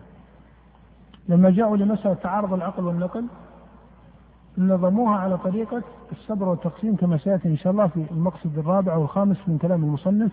[1.29, 3.25] لما جاءوا لمسألة تعارض العقل والنقل
[4.57, 5.81] نظموها على طريقة
[6.11, 10.31] الصبر والتقسيم كما سيأتي إن شاء الله في المقصد الرابع والخامس من كلام المصنف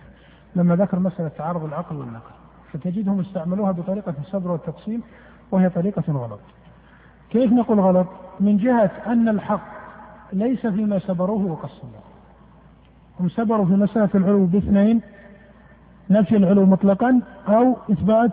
[0.55, 2.31] لما ذكر مسألة تعارض العقل والنقل.
[2.71, 5.01] فتجدهم استعملوها بطريقة الصبر والتقسيم
[5.51, 6.39] وهي طريقة غلط.
[7.29, 8.07] كيف نقول غلط؟
[8.39, 9.75] من جهة أن الحق
[10.33, 12.01] ليس فيما سبروه وقسموه
[13.19, 15.01] هم سبروا في مسألة العلو باثنين
[16.09, 18.31] نفي العلو مطلقا أو إثبات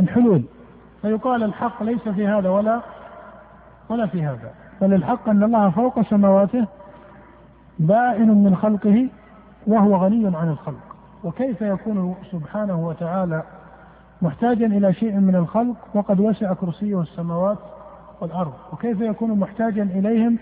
[0.00, 0.42] الحلول.
[1.02, 2.80] فيقال الحق ليس في هذا ولا
[3.88, 4.50] ولا في هذا.
[4.80, 6.66] بل الحق أن الله فوق سماواته
[7.78, 9.08] بائن من خلقه
[9.66, 10.96] وهو غني عن الخلق.
[11.24, 13.42] وكيف يكون سبحانه وتعالى
[14.22, 17.58] محتاجا إلى شيء من الخلق وقد وسع كرسيه السماوات
[18.20, 20.38] والأرض؟ وكيف يكون محتاجا إليهم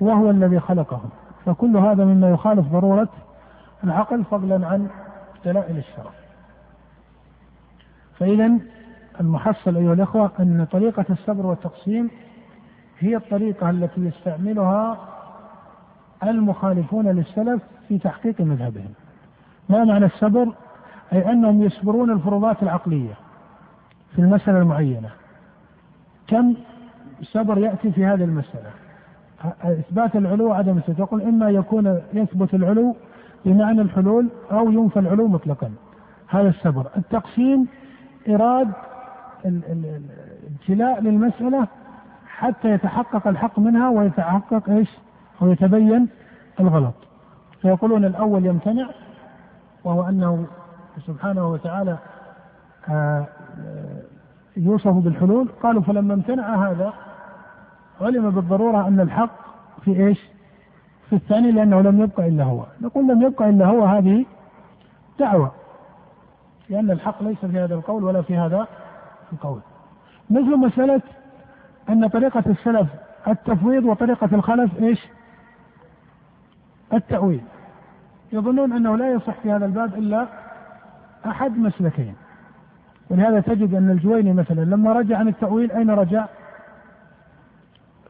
[0.00, 1.10] وهو الذي خلقهم
[1.46, 3.08] فكل هذا مما يخالف ضرورة
[3.84, 4.88] العقل فضلا عن
[5.44, 6.10] دلائل الشرع
[8.18, 8.58] فإذا
[9.20, 12.10] المحصل أيها الإخوة أن طريقة الصبر والتقسيم
[12.98, 14.98] هي الطريقة التي يستعملها
[16.22, 18.92] المخالفون للسلف في تحقيق مذهبهم.
[19.68, 20.52] ما معنى الصبر؟
[21.12, 23.14] أي أنهم يصبرون الفروضات العقلية
[24.12, 25.10] في المسألة المعينة.
[26.26, 26.54] كم
[27.22, 28.70] صبر يأتي في هذه المسألة؟
[29.62, 32.96] إثبات العلو وعدم الثبوت، يقول إما يكون يثبت العلو
[33.44, 35.70] بمعنى الحلول أو ينفى العلو مطلقا.
[36.28, 36.86] هذا الصبر.
[36.96, 37.66] التقسيم
[38.28, 38.68] إراد
[39.44, 41.66] الابتلاء للمسألة
[42.26, 44.88] حتى يتحقق الحق منها ويتحقق إيش؟
[45.42, 46.08] أو يتبين
[46.60, 46.94] الغلط.
[47.62, 48.88] فيقولون الأول يمتنع
[49.84, 50.46] وهو أنه
[51.06, 51.98] سبحانه وتعالى
[52.88, 53.26] آه،
[54.56, 56.92] يوصف بالحلول قالوا فلما امتنع هذا
[58.00, 59.30] علم بالضرورة أن الحق
[59.84, 60.18] في إيش؟
[61.10, 62.64] في الثاني لأنه لم يبقى إلا هو.
[62.80, 64.24] نقول لم يبقى إلا هو هذه
[65.18, 65.52] دعوة.
[66.68, 68.66] لأن الحق ليس في هذا القول ولا في هذا
[69.32, 69.60] القول.
[70.30, 71.00] مثل مسألة
[71.88, 72.88] أن طريقة السلف
[73.28, 75.08] التفويض وطريقة الخلف إيش؟
[76.92, 77.40] التأويل
[78.32, 80.26] يظنون أنه لا يصح في هذا الباب إلا
[81.26, 82.14] أحد مسلكين
[83.10, 86.26] ولهذا تجد أن الجويني مثلا لما رجع عن التأويل أين رجع؟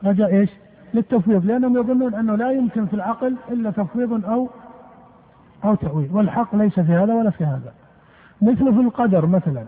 [0.04, 0.50] رجع إيش؟
[0.94, 4.48] للتفويض لأنهم يظنون أنه لا يمكن في العقل إلا تفويض أو
[5.64, 7.72] أو تأويل والحق ليس في هذا ولا في هذا.
[8.42, 9.64] مثل في القدر مثلا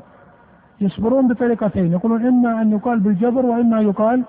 [0.81, 4.25] يصبرون بطريقتين يقولون إما أن يقال بالجبر وإما يقال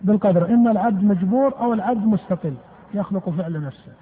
[0.00, 2.54] بالقدر إما العبد مجبور أو العبد مستقل
[2.94, 3.92] يخلق فعل نفسه.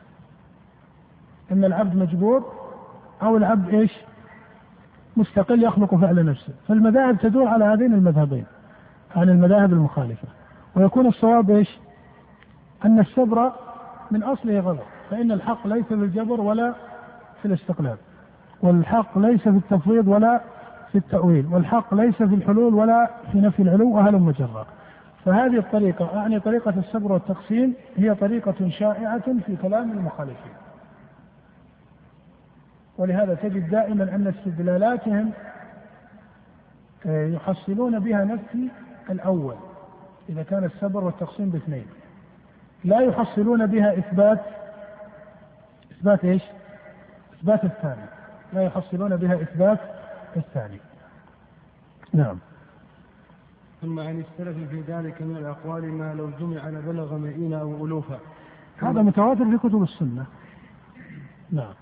[1.52, 2.52] إما العبد مجبور
[3.22, 3.92] أو العبد إيش؟
[5.16, 6.52] مستقل يخلق فعل نفسه.
[6.68, 8.44] فالمذاهب تدور على هذين المذهبين
[9.16, 10.28] عن المذاهب المخالفة.
[10.76, 11.78] ويكون الصواب إيش؟
[12.84, 13.52] أن الصبر
[14.10, 16.74] من أصله غلط فإن الحق ليس في الجبر ولا
[17.42, 17.96] في الاستقلال
[18.62, 20.40] والحق ليس في التفويض ولا
[20.92, 24.66] في التأويل والحق ليس في الحلول ولا في نفي العلو وهلم جرا
[25.24, 30.52] فهذه الطريقة أعني طريقة الصبر والتقسيم هي طريقة شائعة في كلام المخالفين.
[32.98, 35.30] ولهذا تجد دائما أن استدلالاتهم
[37.06, 38.68] آه، يحصلون بها نفي
[39.10, 39.54] الأول.
[40.28, 41.86] إذا كان الصبر والتقسيم باثنين.
[42.84, 44.40] لا يحصلون بها إثبات
[45.92, 46.42] إثبات إيش؟
[47.34, 48.06] إثبات الثاني.
[48.52, 49.78] لا يحصلون بها إثبات
[50.36, 50.78] الثاني.
[52.12, 52.38] نعم.
[53.82, 58.18] ثم عن السلف في ذلك من الأقوال ما لو جمع لبلغ مئين أو ألوفا.
[58.76, 60.24] هذا متواتر في كتب السنة.
[61.50, 61.74] نعم.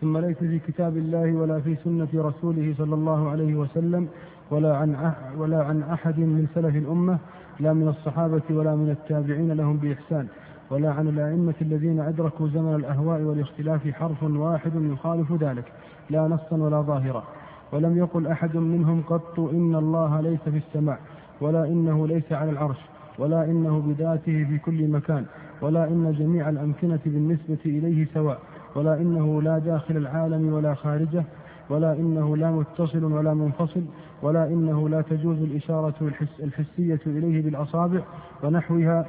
[0.00, 4.08] ثم ليس في كتاب الله ولا في سنة رسوله صلى الله عليه وسلم
[4.50, 7.18] ولا عن ولا عن أحد من سلف الأمة
[7.60, 10.26] لا من الصحابة ولا من التابعين لهم بإحسان
[10.70, 15.72] ولا عن الأئمة الذين أدركوا زمن الأهواء والاختلاف حرف واحد يخالف ذلك
[16.10, 17.24] لا نصا ولا ظاهرا.
[17.72, 20.98] ولم يقل أحد منهم قط إن الله ليس في السماء
[21.40, 22.78] ولا إنه ليس على العرش
[23.18, 25.24] ولا إنه بذاته في كل مكان
[25.62, 28.38] ولا إن جميع الأمكنة بالنسبة إليه سواء
[28.74, 31.24] ولا إنه لا داخل العالم ولا خارجه
[31.70, 33.82] ولا إنه لا متصل ولا منفصل
[34.22, 38.00] ولا إنه لا تجوز الإشارة الحس الحسية إليه بالأصابع
[38.44, 39.06] ونحوها.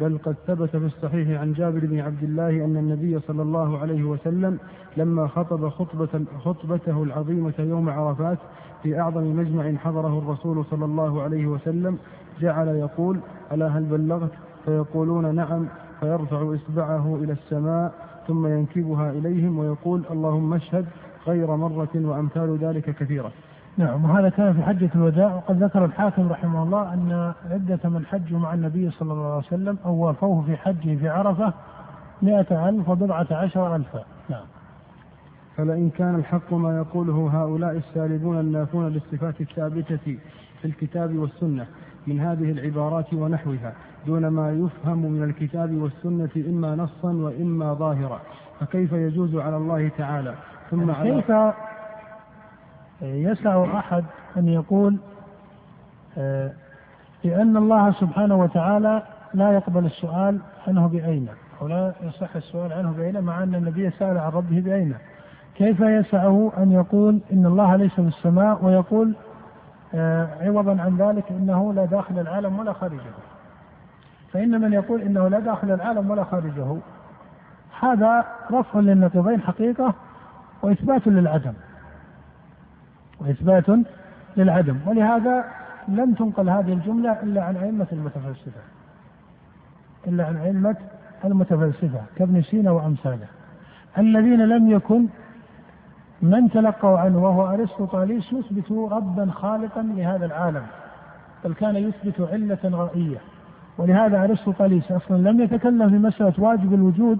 [0.00, 4.02] بل قد ثبت في الصحيح عن جابر بن عبد الله أن النبي صلى الله عليه
[4.04, 4.58] وسلم
[4.96, 8.38] لما خطب خطبة خطبته العظيمة يوم عرفات
[8.82, 11.98] في أعظم مجمع حضره الرسول صلى الله عليه وسلم
[12.40, 13.20] جعل يقول
[13.52, 14.30] ألا هل بلغت؟
[14.64, 15.66] فيقولون نعم.
[16.00, 17.94] فيرفع إصبعه إلى السماء
[18.28, 20.86] ثم ينكبها إليهم ويقول اللهم اشهد
[21.28, 23.32] غير مرة وأمثال ذلك كثيرة.
[23.78, 28.38] نعم وهذا كان في حجة الوداع وقد ذكر الحاكم رحمه الله أن عدة من حجوا
[28.38, 31.52] مع النبي صلى الله عليه وسلم أو وافوه في حجه في عرفة
[32.22, 34.44] مئة ألف وبضعة عشر ألفا نعم.
[35.56, 40.18] فلئن كان الحق ما يقوله هؤلاء السالبون النافون للصفات الثابتة
[40.62, 41.66] في الكتاب والسنة
[42.06, 43.72] من هذه العبارات ونحوها
[44.06, 48.20] دون ما يفهم من الكتاب والسنة إما نصا وإما ظاهرا
[48.60, 50.34] فكيف يجوز على الله تعالى
[50.70, 51.32] ثم كيف
[53.02, 54.04] يسع أحد
[54.36, 54.96] أن يقول
[56.18, 56.50] آه،
[57.24, 59.02] بأن الله سبحانه وتعالى
[59.34, 61.28] لا يقبل السؤال عنه بأين
[61.60, 64.94] أو لا يصح السؤال عنه بأين مع أن النبي سأل عن ربه بأين
[65.54, 69.14] كيف يسعه أن يقول إن الله ليس في السماء ويقول
[69.94, 73.00] آه، عوضا عن ذلك إنه لا داخل العالم ولا خارجه.
[74.32, 76.76] فإن من يقول إنه لا داخل العالم ولا خارجه
[77.80, 79.94] هذا رفع للنقيضين حقيقة
[80.62, 81.52] وإثبات للعدم.
[83.20, 83.66] وإثبات
[84.36, 84.76] للعدم.
[84.86, 85.44] ولهذا
[85.88, 88.60] لم تنقل هذه الجملة إلا عن أئمة المتفلسفة.
[90.06, 90.76] إلا عن أئمة
[91.24, 93.26] المتفلسفة كابن سينا وأمثاله.
[93.98, 95.06] الذين لم يكن
[96.22, 100.62] من تلقوا عنه وهو أرسطوطاليس يثبت ربا خالقا لهذا العالم
[101.44, 103.18] بل كان يثبت علة غائية
[103.78, 107.18] ولهذا أرسطوطاليس أصلا لم يتكلم في مسألة واجب الوجود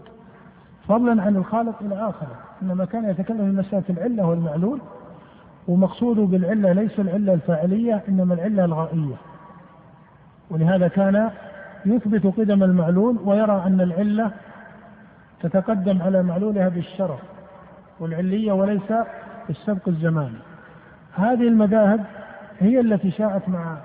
[0.89, 2.37] فضلا عن الخالق إلى آخره.
[2.63, 4.81] إنما كان يتكلم في مسألة العلة والمعلول
[5.69, 9.15] ومقصوده بالعلة ليس العلة الفاعلية إنما العلة الغائية.
[10.51, 11.31] ولهذا كان
[11.87, 14.31] يثبت قدم المعلول ويرى أن العلة
[15.43, 17.21] تتقدم على معلولها بالشرف
[18.01, 18.93] والعلية وليس
[19.49, 20.39] بالسبق الزماني.
[21.15, 22.05] هذه المذاهب
[22.59, 23.77] هي التي شاءت مع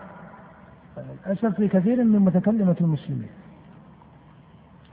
[1.26, 3.30] الأسف في كثير من متكلمة المسلمين.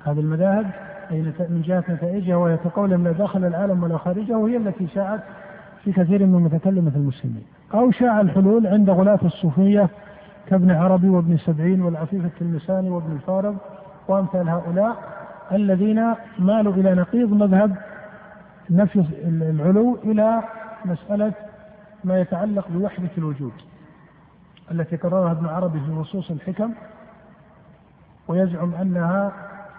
[0.05, 0.67] هذه المذاهب
[1.11, 5.21] أي من جهة نتائجها وهي كقول لا داخل العالم ولا خارجه وهي التي شاءت
[5.85, 7.45] في كثير من متكلمة المسلمين.
[7.75, 9.89] أو شاع الحلول عند غلاة الصوفية
[10.47, 13.57] كابن عربي وابن سبعين والعفيف التلمساني وابن الفارض
[14.09, 14.97] وأمثال هؤلاء
[15.53, 17.77] الذين مالوا إلى نقيض مذهب
[18.71, 20.43] نفي العلو إلى
[20.85, 21.33] مسألة
[22.05, 23.53] ما يتعلق بوحدة الوجود
[24.71, 26.73] التي قررها ابن عربي في نصوص الحكم
[28.29, 29.33] ويزعم أنها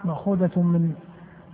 [0.04, 0.94] مأخوذة من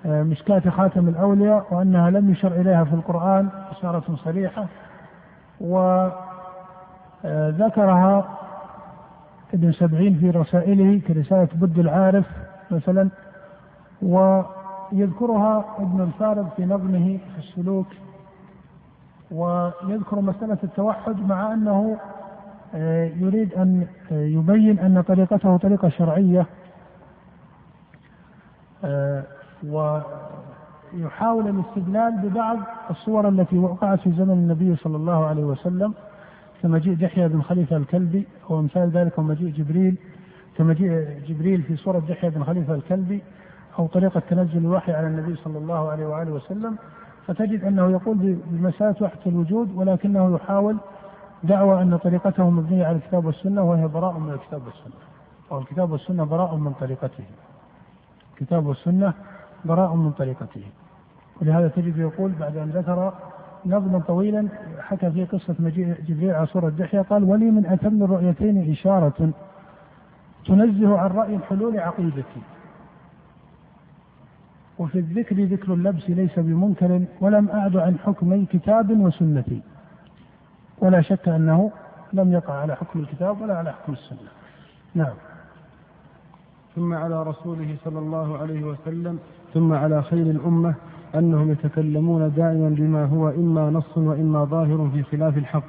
[0.06, 4.66] آه، مشكاة خاتم الأولياء وأنها لم يشر إليها في القرآن إشارة صريحة
[7.24, 8.38] وذكرها
[9.54, 12.26] ابن سبعين في رسائله كرسالة بد العارف
[12.70, 13.08] مثلا
[14.02, 17.86] ويذكرها ابن الفارض في نظمه في السلوك
[19.30, 21.96] ويذكر مسألة التوحد مع أنه
[22.74, 26.46] آه، يريد أن يبين أن طريقته طريقة شرعية آه،
[29.64, 32.56] ويحاول الاستدلال ببعض
[32.90, 35.94] الصور التي وقعت في زمن النبي صلى الله عليه وسلم
[36.62, 39.96] كمجيء دحية بن خليفة الكلبي وأمثال ذلك ومجيء جبريل
[40.56, 43.22] كمجيء جبريل في صورة دحية بن خليفة الكلبي
[43.78, 46.76] أو طريقة تنزل الوحي على النبي صلى الله عليه وآله وسلم.
[47.26, 50.76] فتجد أنه يقول بمسألة وحدة الوجود ولكنه يحاول
[51.44, 55.00] دعوى أن طريقته مبنية على الكتاب والسنة وهي براء من الكتاب والسنة
[55.52, 57.24] أو الكتاب والسنة براء من طريقته.
[58.40, 59.12] الكتاب والسنة
[59.64, 60.62] براء من طريقته.
[61.40, 63.12] ولهذا تجد يقول بعد أن ذكر
[63.66, 64.48] نظما طويلا
[64.80, 69.30] حكى في قصة مجيء جبريل على سورة دحية قال ولي من أتم الرؤيتين إشارة
[70.46, 72.42] تنزه عن رأي الحلول عقيدتي.
[74.78, 79.62] وفي الذكر ذكر اللبس ليس بمنكر ولم أعد عن حكمي كتاب وسنتي.
[80.78, 81.70] ولا شك أنه
[82.12, 84.28] لم يقع على حكم الكتاب ولا على حكم السنة.
[84.94, 85.14] نعم.
[86.78, 89.18] ثم على رسوله صلى الله عليه وسلم
[89.54, 90.74] ثم على خير الأمة
[91.14, 95.64] أنهم يتكلمون دائما بما هو إما نص وإما ظاهر في خلاف الحق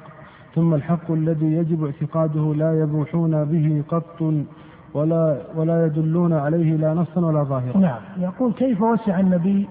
[0.54, 4.22] ثم الحق الذي يجب اعتقاده لا يبوحون به قط
[4.94, 7.78] ولا ولا يدلون عليه لا نصا ولا ظاهرا.
[7.78, 9.68] نعم، يقول كيف وسع النبي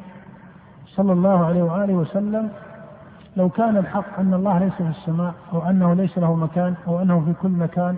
[0.88, 2.50] صلى الله عليه وآله وسلم
[3.38, 7.20] لو كان الحق أن الله ليس في السماء أو أنه ليس له مكان أو أنه
[7.26, 7.96] في كل مكان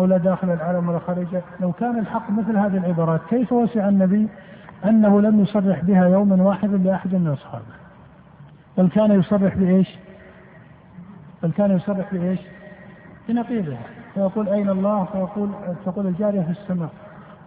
[0.00, 4.28] أو لا داخل العالم ولا خارجه، لو كان الحق مثل هذه العبارات كيف وسع النبي
[4.84, 7.64] أنه لم يصرح بها يوما واحدا لأحد من أصحابه.
[8.78, 9.98] بل كان يصرح بإيش؟
[11.42, 12.40] بل كان يصرح بإيش؟
[13.28, 13.78] بنقيضها
[14.14, 15.50] فيقول أين الله فيقول
[15.86, 16.88] تقول الجارية في السماء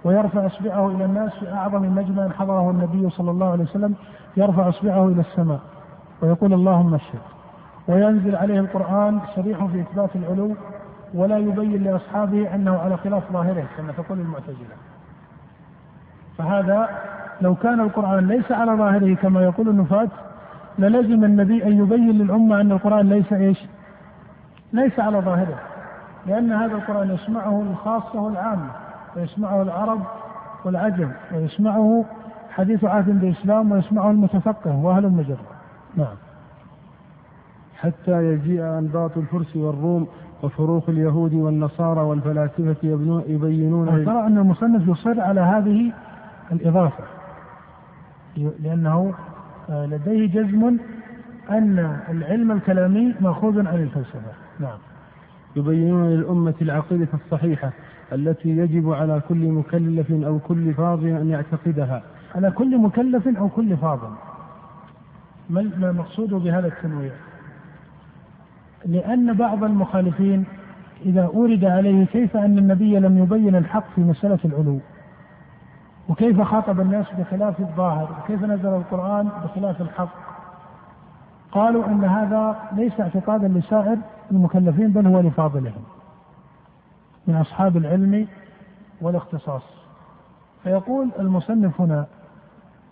[0.04, 3.96] ويرفع أصبعه إلى الناس في أعظم مجمع حضره النبي صلى الله عليه وسلم
[4.38, 5.60] يرفع أصبعه إلى السماء
[6.22, 7.22] ويقول اللهم اشهد
[7.88, 10.56] وينزل عليه القرآن صريح في إثبات العلو
[11.14, 14.76] ولا يبين لأصحابه أنه على خلاف ظاهره كما تقول المعتزلة.
[16.38, 16.90] فهذا
[17.42, 20.10] لو كان القرآن ليس على ظاهره كما يقول النفاة
[20.80, 23.66] للزم النبي أن يبين للأمة أن القرآن ليس إيش؟
[24.74, 25.60] ليس على ظاهره
[26.28, 28.70] لأن هذا القرآن يسمعه الخاصة والعامة
[29.16, 30.00] ويسمعه العرب
[30.66, 32.06] والعجم ويسمعه
[32.50, 35.46] حديث عهد بالإسلام ويسمعه المتفقه وأهل المجرة
[35.96, 36.16] نعم
[37.80, 40.08] حتى يجيء أنباط الفرس والروم
[40.44, 42.76] وفروخ اليهود والنصارى والفلاسفة
[43.28, 45.92] يبينون ترى أن المصنف يصر على هذه
[46.52, 47.04] الإضافة
[48.38, 49.14] لأنه
[49.70, 50.78] آه، لديه جزم
[51.50, 54.32] أن العلم الكلامي مأخوذ عن الفلسفة.
[54.60, 54.78] نعم.
[55.56, 57.72] يبينون للأمة العقيدة الصحيحة
[58.14, 62.04] التي يجب على كل مكلف أو كل فاضل أن يعتقدها.
[62.36, 64.10] على كل مكلف أو كل فاضل.
[65.50, 67.12] ما المقصود بهذا التنويع؟
[68.86, 70.46] لأن بعض المخالفين
[71.06, 74.80] إذا أورد عليه كيف أن النبي لم يبين الحق في مسألة العلو؟
[76.10, 80.10] وكيف خاطب الناس بخلاف الظاهر؟ وكيف نزل القرآن بخلاف الحق؟
[81.52, 83.98] قالوا إن هذا ليس اعتقادا لسائر
[84.32, 85.84] المكلفين بل هو لفاضلهم
[87.28, 88.28] من أصحاب العلم
[89.02, 89.64] والاختصاص.
[90.64, 92.06] فيقول المصنف هنا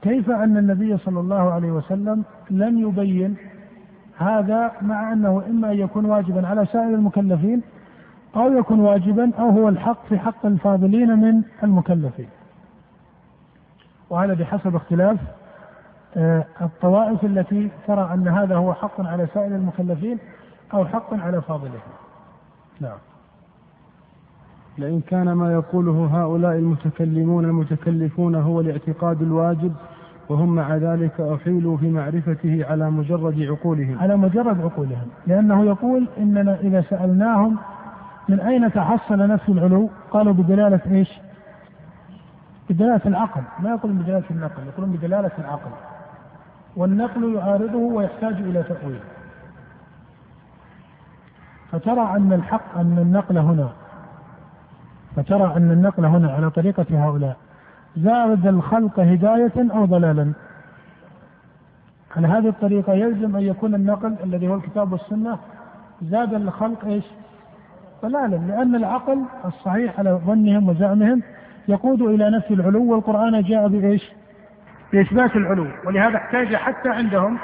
[0.01, 3.37] كيف أن النبي صلى الله عليه وسلم لم يبين
[4.21, 7.61] هذا مع أنه إما ان يكون واجبا على سائر المكلفين
[8.35, 12.29] أو يكون واجبا أو هو الحق في حق الفاضلين من المكلفين.
[14.09, 15.17] وهذا بحسب اختلاف
[16.17, 20.17] آه، الطوائف التي ترى أن هذا هو حق على سائر المكلفين
[20.73, 21.91] أو حق على فاضلهم
[22.79, 22.97] نعم.
[24.77, 29.73] لئن كان ما يقوله هؤلاء المتكلمون المتكلفون هو الاعتقاد الواجب
[30.31, 33.99] وهم مع ذلك أحيلوا في معرفته على مجرد عقولهم.
[33.99, 35.07] على مجرد عقولهم.
[35.27, 37.57] لأنه يقول إننا إذا سألناهم
[38.29, 41.19] من أين تحصل نفس العلو؟ قالوا بدلالة إيش؟
[42.69, 43.41] بدلالة العقل.
[43.59, 45.71] ما يقولون بدلالة النقل يقولون بدلالة العقل.
[46.75, 48.99] والنقل يعارضه ويحتاج إلى تأويل.
[51.71, 53.69] فترى أن الحق أن النقل هنا
[55.15, 57.37] فترى أن النقل هنا على طريقة هؤلاء.
[57.97, 60.31] زاد الخلق هداية أو ضلالا
[62.17, 65.37] على هذه الطريقة يلزم أن يكون النقل الذي هو الكتاب والسنة
[66.01, 67.03] زاد الخلق إيش؟
[68.01, 71.21] ضلالا لأن العقل الصحيح على ظنهم وزعمهم
[71.67, 74.11] يقود إلى نفي العلو والقرآن جاء بإيش؟
[74.93, 77.37] بإثبات العلو ولهذا احتاج حتى عندهم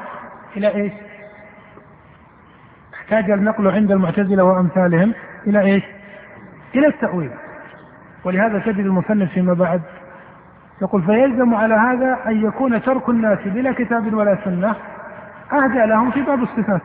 [0.57, 0.91] إلى إيش؟
[2.93, 5.13] احتاج النقل عند المعتزلة وأمثالهم
[5.47, 5.83] إلى إيش؟
[6.75, 7.31] إلى التأويل
[8.23, 9.81] ولهذا تجد المصنف فيما بعد
[10.81, 14.75] يقول فيلزم على هذا أن يكون ترك الناس بلا كتاب ولا سنة
[15.53, 16.81] أهدى لهم في باب الصفات.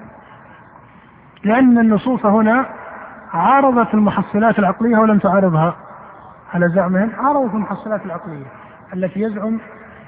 [1.45, 2.67] لأن النصوص هنا
[3.33, 5.77] عارضت المحصلات العقلية ولم تعارضها.
[6.55, 8.47] على زعمهم عارضت المحصلات العقلية
[8.95, 9.59] التي يزعم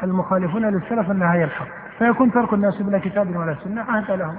[0.03, 1.66] المخالفون للسلف أنها هي الحق
[1.99, 4.37] فيكون ترك الناس بلا كتاب ولا سنة أهدى لهم.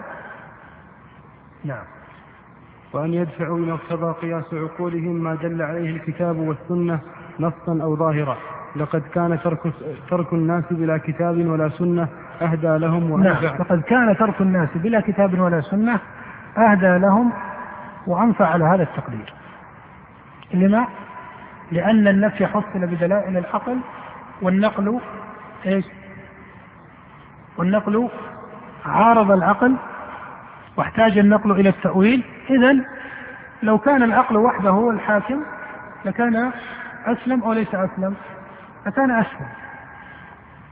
[1.66, 1.84] نعم.
[2.94, 7.00] وأن يدفعوا إلى مقتضى قياس عقولهم ما دل عليه الكتاب والسنة
[7.40, 8.38] نصا أو ظاهرا.
[8.76, 9.60] لقد كان ترك
[10.10, 12.08] ترك الناس بلا كتاب ولا سنة
[12.42, 16.00] أهدى لهم وأنفع نعم لقد كان ترك الناس بلا كتاب ولا سنة
[16.58, 17.32] أهدى لهم
[18.08, 19.34] وأنفع على هذا التقدير
[20.54, 20.88] لما؟
[21.72, 23.78] لأن النفي حصل بدلائل العقل
[24.42, 25.00] والنقل
[25.66, 25.86] إيش؟
[27.58, 28.10] والنقل
[28.86, 29.76] عارض العقل
[30.78, 32.76] واحتاج النقل إلى التأويل إذا
[33.64, 35.44] لو كان العقل وحده هو الحاكم
[36.06, 36.52] لكان
[37.06, 38.16] أسلم أو ليس أسلم
[38.86, 39.48] لكان أسلم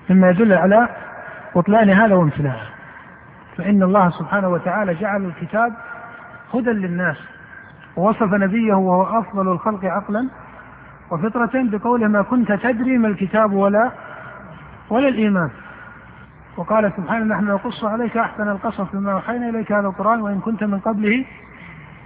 [0.10, 0.90] مما يدل على
[1.56, 2.68] بطلان هذا وامتناعه
[3.58, 5.74] فإن الله سبحانه وتعالى جعل الكتاب
[6.54, 7.18] هدى للناس
[7.96, 10.28] ووصف نبيه وهو أفضل الخلق عقلا
[11.12, 13.92] وفطرة بقوله ما كنت تدري ما الكتاب ولا
[14.90, 15.50] ولا الإيمان.
[16.58, 20.80] وقال سبحانه نحن نقص عليك أحسن القصص بما أوحينا إليك هذا القرآن وإن كنت من
[20.80, 21.26] قبله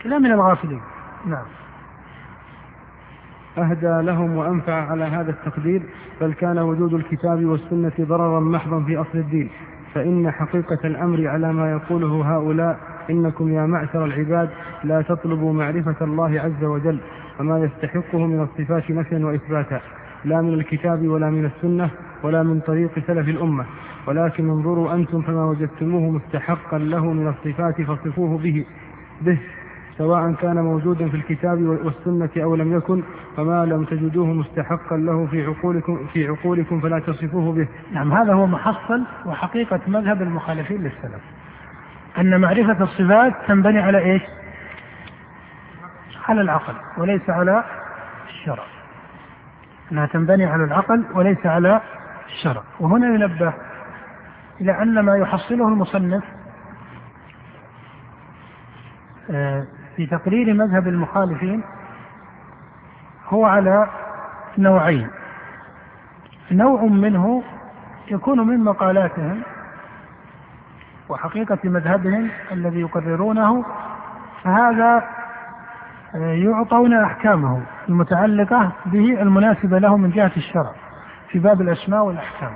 [0.06, 0.82] لا من الغافلين.
[1.26, 1.46] نعم.
[3.58, 5.82] أهدى لهم وأنفع على هذا التقدير
[6.22, 9.50] بل كان وجود الكتاب والسنة ضررا محضا في أصل الدين.
[9.94, 12.80] فإن حقيقة الأمر على ما يقوله هؤلاء
[13.10, 14.50] إنكم يا معشر العباد
[14.84, 17.00] لا تطلبوا معرفة الله عز وجل
[17.40, 19.82] وما يستحقه من الصفات نفيا وإثباتا
[20.26, 21.90] لا من الكتاب ولا من السنة
[22.24, 23.66] ولا من طريق سلف الأمة.
[24.08, 28.66] ولكن انظروا أنتم فما وجدتموه مستحقا له من الصفات فصفوه به
[29.22, 29.40] به.
[29.98, 33.04] سواء كان موجودا في الكتاب والسنة أو لم يكن
[33.38, 37.68] فما لم تجدوه مستحقا له في عقولكم في عقولكم فلا تصفوه به.
[37.92, 41.22] نعم هذا هو محصل وحقيقة مذهب المخالفين للسلف.
[42.18, 44.22] أن معرفة الصفات تنبني على إيش؟
[46.28, 47.64] على العقل وليس على
[48.30, 48.64] الشرع.
[49.92, 51.82] أنها تنبني على العقل وليس على
[52.28, 53.54] الشرع، وهنا ينبه
[54.62, 56.24] إلى أن ما يحصله المصنف
[59.30, 59.66] آه،
[59.98, 61.64] في تقرير مذهب المخالفين
[63.30, 63.88] هو على
[64.58, 65.08] نوعين.
[66.52, 67.44] نوع منه
[68.12, 69.42] يكون من مقالاتهم
[71.10, 73.66] وحقيقة مذهبهم الذي يقررونه
[74.44, 75.04] فهذا
[76.14, 80.72] يعطون أحكامه المتعلقة به المناسبة له من جهة الشرع
[81.30, 82.52] في باب الأسماء والأحكام.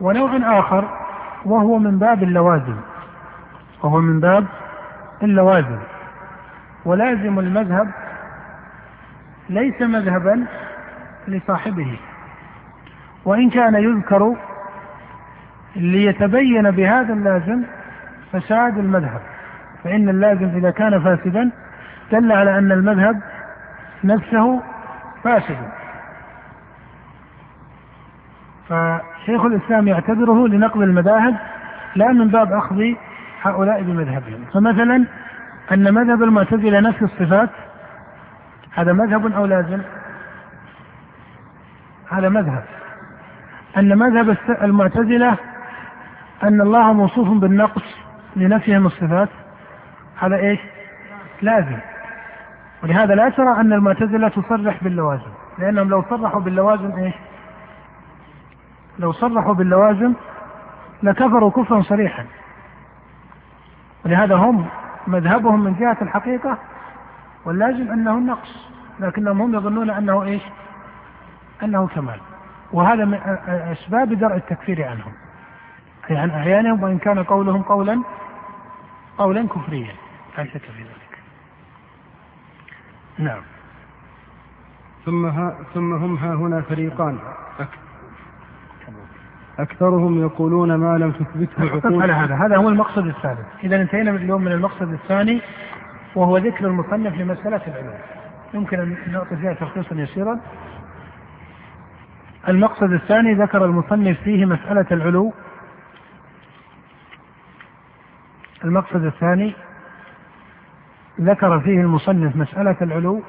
[0.00, 0.88] ونوع آخر
[1.44, 2.76] وهو من باب اللوازم
[3.82, 4.46] وهو من باب
[5.22, 5.78] اللوازم
[6.84, 7.90] ولازم المذهب
[9.50, 10.46] ليس مذهبا
[11.28, 11.98] لصاحبه.
[13.24, 14.36] وإن كان يذكر
[15.76, 17.62] ليتبين بهذا اللازم
[18.32, 19.20] فساد المذهب.
[19.84, 21.50] فإن اللازم إذا كان فاسدا
[22.12, 23.20] دل على أن المذهب
[24.04, 24.62] نفسه
[25.24, 25.68] فاسد.
[28.68, 31.36] فشيخ الإسلام يعتبره لنقض المذاهب
[31.96, 32.94] لا من باب أخذ
[33.42, 34.44] هؤلاء بمذهبهم.
[34.52, 35.06] فمثلا
[35.72, 37.50] أن مذهب المعتزلة نفي الصفات
[38.74, 39.80] هذا مذهب أو لازم؟
[42.10, 42.64] هذا مذهب.
[43.76, 45.36] أن مذهب المعتزلة
[46.42, 47.96] أن الله موصوف بالنقص
[48.36, 49.28] لنفيهم الصفات
[50.18, 50.60] هذا إيش؟
[51.42, 51.78] لازم.
[52.82, 55.32] ولهذا لا ترى أن المعتزلة تصرح باللوازم.
[55.58, 57.14] لأنهم لو صرحوا باللوازم إيش؟
[58.98, 60.14] لو صرحوا باللوازم
[61.02, 62.24] لكفروا كفرا صريحا.
[64.04, 64.66] ولهذا هم
[65.06, 66.58] مذهبهم من جهة الحقيقة
[67.44, 70.42] واللازم أنه النقص لكنهم هم يظنون أنه إيش؟
[71.62, 72.20] أنه كمال.
[72.72, 75.12] وهذا من أسباب درء التكفير عنهم.
[76.10, 78.02] أي عن أعيانهم وإن كان قولهم قولا
[79.18, 79.94] قولا كفريا.
[80.38, 81.18] لا شك في ذلك.
[83.18, 83.42] نعم.
[85.04, 87.18] ثم ها ثم هم ها هنا فريقان.
[89.62, 92.02] أكثرهم يقولون ما لم تثبته عقول.
[92.02, 95.40] على هذا هذا هو المقصد الثالث إذا انتهينا اليوم من المقصد الثاني
[96.14, 97.98] وهو ذكر المصنف لمسألة العلوم.
[98.54, 100.40] يمكن أن نعطي فيها تخصيصا يسيرا.
[102.48, 105.32] المقصد الثاني ذكر المصنف فيه مسألة العلو.
[108.64, 109.54] المقصد الثاني
[111.20, 113.22] ذكر فيه المصنف مسألة العلو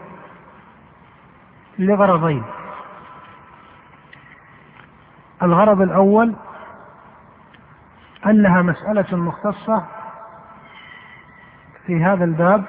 [1.79, 2.43] لغرضين.
[5.41, 6.33] الغرض الأول
[8.25, 9.85] أنها مسألة مختصة
[11.87, 12.63] في هذا الباب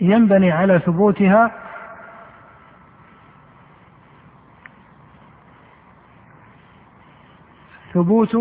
[0.00, 1.50] ينبني على ثبوتها
[7.94, 8.36] ثبوت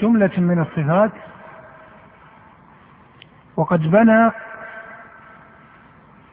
[0.00, 1.12] جملة من الصفات
[3.56, 4.30] وقد بنى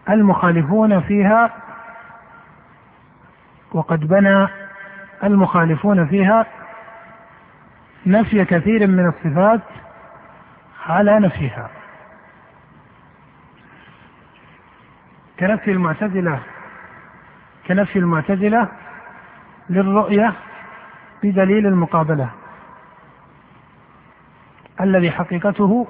[0.10, 1.51] المخالفون فيها
[3.72, 4.47] وقد بنى
[5.24, 6.45] المخالفون فيها
[8.05, 9.62] نفي كثير من الصفات
[10.88, 11.70] على نفيها.
[15.39, 16.39] كنفي المعتزلة
[17.68, 18.68] كنفي المعتزلة
[19.70, 20.34] للرؤية
[21.24, 22.30] بدليل المقابلة
[24.82, 25.88] الذي حقيقته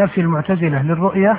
[0.00, 1.36] كنفي المعتزلة للرؤية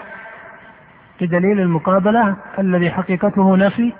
[1.21, 3.93] بدليل المقابلة الذي حقيقته نفي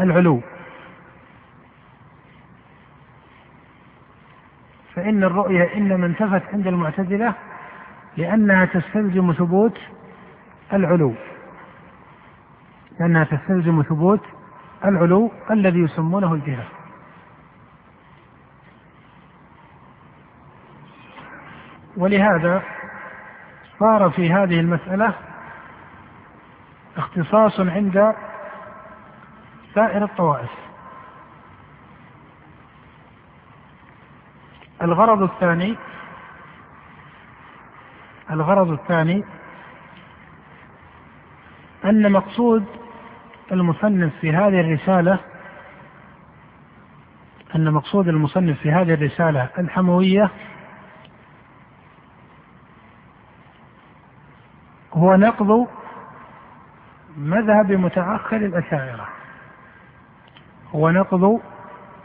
[0.00, 0.40] العلو.
[4.94, 7.34] فإن الرؤية إنما انتفت عند المعتزلة
[8.16, 9.78] لأنها تستلزم ثبوت
[10.72, 11.14] العلو.
[13.00, 14.22] لأنها تستلزم ثبوت
[14.84, 16.64] العلو الذي يسمونه الجهة
[21.98, 22.62] ولهذا
[23.78, 25.14] صار في هذه المسألة
[26.96, 28.14] اختصاص عند
[29.74, 30.50] سائر الطوائف.
[34.82, 35.76] الغرض الثاني
[38.30, 39.24] الغرض الثاني
[41.84, 42.64] أن مقصود
[43.52, 45.18] المصنف في هذه الرسالة
[47.54, 50.30] أن مقصود المصنف في هذه الرسالة الحموية
[54.98, 55.68] هو نقض
[57.16, 59.08] مذهب متأخر الأشاعرة.
[60.74, 61.40] هو نقض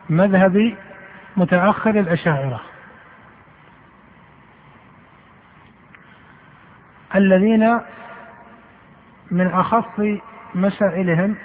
[0.09, 0.75] مذهب
[1.37, 2.61] متأخر الأشاعرة.
[7.15, 7.79] الذين
[9.31, 10.01] من أخص
[10.55, 11.35] مسائلهم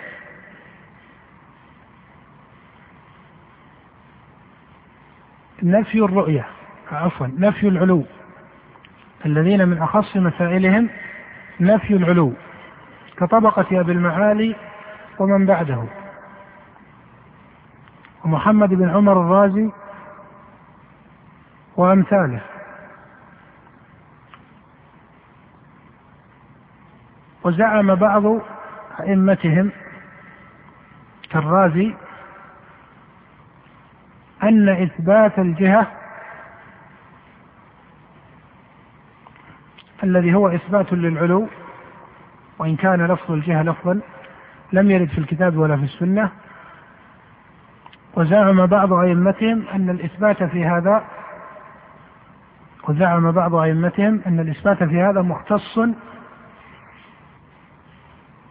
[5.62, 6.46] نفي الرؤية
[6.92, 8.04] عفوا نفي العلو.
[9.26, 10.88] الذين من أخص مسائلهم
[11.60, 12.32] نفي العلو
[13.16, 14.56] كطبقة أبي المعالي
[15.18, 15.84] ومن بعده.
[18.24, 19.70] ومحمد بن عمر الرازي
[21.76, 22.40] وأمثاله.
[27.44, 28.24] وزعم بعض
[29.00, 29.70] أئمتهم
[31.30, 31.94] كالرازي
[34.42, 35.97] أن إثبات الجهة
[40.04, 41.48] الذي هو إثبات للعلو
[42.58, 44.00] وإن كان لفظ الجهة لفظا
[44.72, 46.30] لم يرد في الكتاب ولا في السنة.
[48.16, 51.04] وزعم بعض أئمتهم أن الإثبات في هذا
[52.88, 55.78] وزعم بعض أئمتهم أن الإثبات في هذا مختص.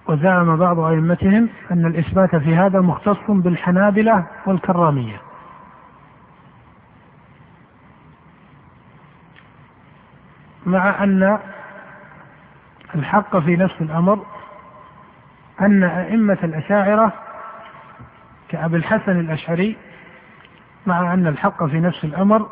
[0.08, 5.27] وزعم بعض أئمتهم أن الإثبات في هذا مختص بالحنابلة والكرامية.
[10.68, 11.40] مع أن
[12.96, 14.26] الحق في نفس الأمر
[15.62, 17.14] أن أئمة الأشاعرة
[18.50, 19.78] كأبي الحسن الأشعري
[20.86, 22.50] مع أن الحق في نفس الأمر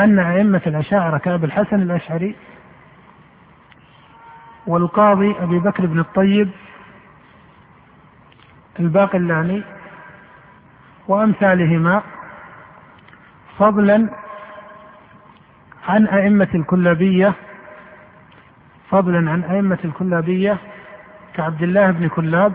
[0.00, 2.36] أن أئمة الأشاعرة كأبي الحسن الأشعري
[4.66, 6.50] والقاضي أبي بكر بن الطيب
[8.80, 9.62] الباقلاني
[11.08, 12.02] وأمثالهما
[13.58, 14.23] فضلا
[15.88, 17.34] عن أئمة الكلابية
[18.90, 20.58] فضلا عن أئمة الكلابية
[21.34, 22.52] كعبد الله بن كلاب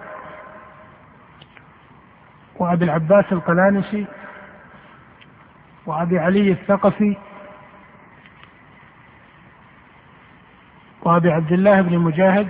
[2.56, 4.06] وأبي العباس القلانسي
[5.86, 7.18] وأبي علي الثقفي
[11.02, 12.48] وأبي عبد الله بن مجاهد.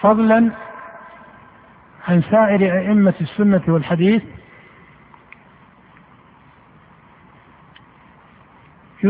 [0.00, 0.50] فضلا
[2.08, 4.22] عن سائر أئمة السنة والحديث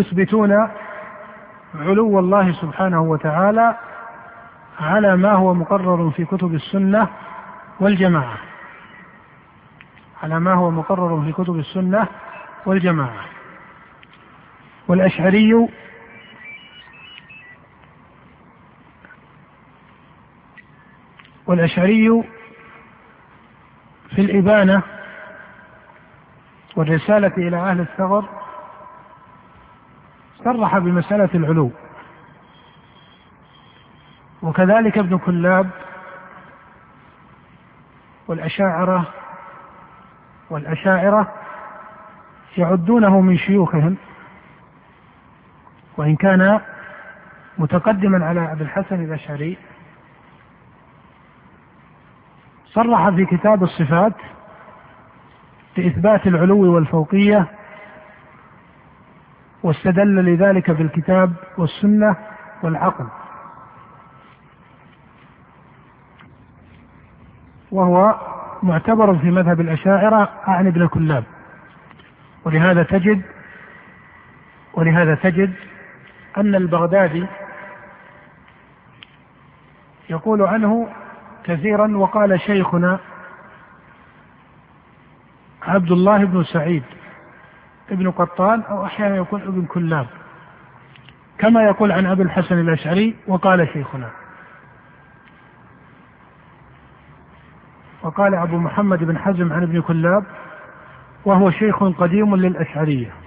[0.01, 0.69] يثبتون
[1.75, 3.77] علو الله سبحانه وتعالى
[4.81, 7.09] على ما هو مقرر في كتب السنة
[7.81, 8.39] والجماعة.
[10.23, 12.09] على ما هو مقرر في كتب السنة
[12.67, 13.25] والجماعة.
[14.89, 15.69] والأشعري
[21.47, 22.25] والأشعري
[24.15, 24.83] في الإبانة
[26.77, 28.46] والرسالة إلى أهل الثغر
[30.47, 31.71] صرح بمسألة العلو.
[34.43, 35.71] وكذلك ابن كلاب
[38.29, 39.07] والأشاعرة
[40.51, 41.33] والأشاعرة
[42.59, 43.97] يعدونه من شيوخهم
[45.97, 46.61] وإن كان
[47.59, 49.57] متقدما على أبي الحسن الأشعري.
[52.67, 54.15] صرح في كتاب الصفات
[55.77, 57.47] بإثبات العلو والفوقية
[59.67, 62.17] واستدل لذلك بالكتاب والسنة
[62.63, 63.07] والعقل.
[67.71, 68.15] وهو
[68.63, 71.25] معتبر في مذهب الأشاعرة عن ابن كلاب.
[72.45, 73.23] ولهذا تجد
[74.75, 75.53] ولهذا تجد
[76.37, 77.27] أن البغدادي
[80.11, 80.89] يقول عنه
[81.45, 82.99] كثيرا وقال شيخنا
[85.63, 86.83] عبد الله بن سعيد.
[87.91, 90.07] ابن قطان أو أحيانا يقول ابن كلاب
[91.39, 94.11] كما يقول عن أبي الحسن الأشعري وقال شيخنا.
[98.03, 100.25] وقال أبو محمد بن حزم عن ابن كلاب
[101.25, 103.26] وهو شيخ قديم للأشعرية.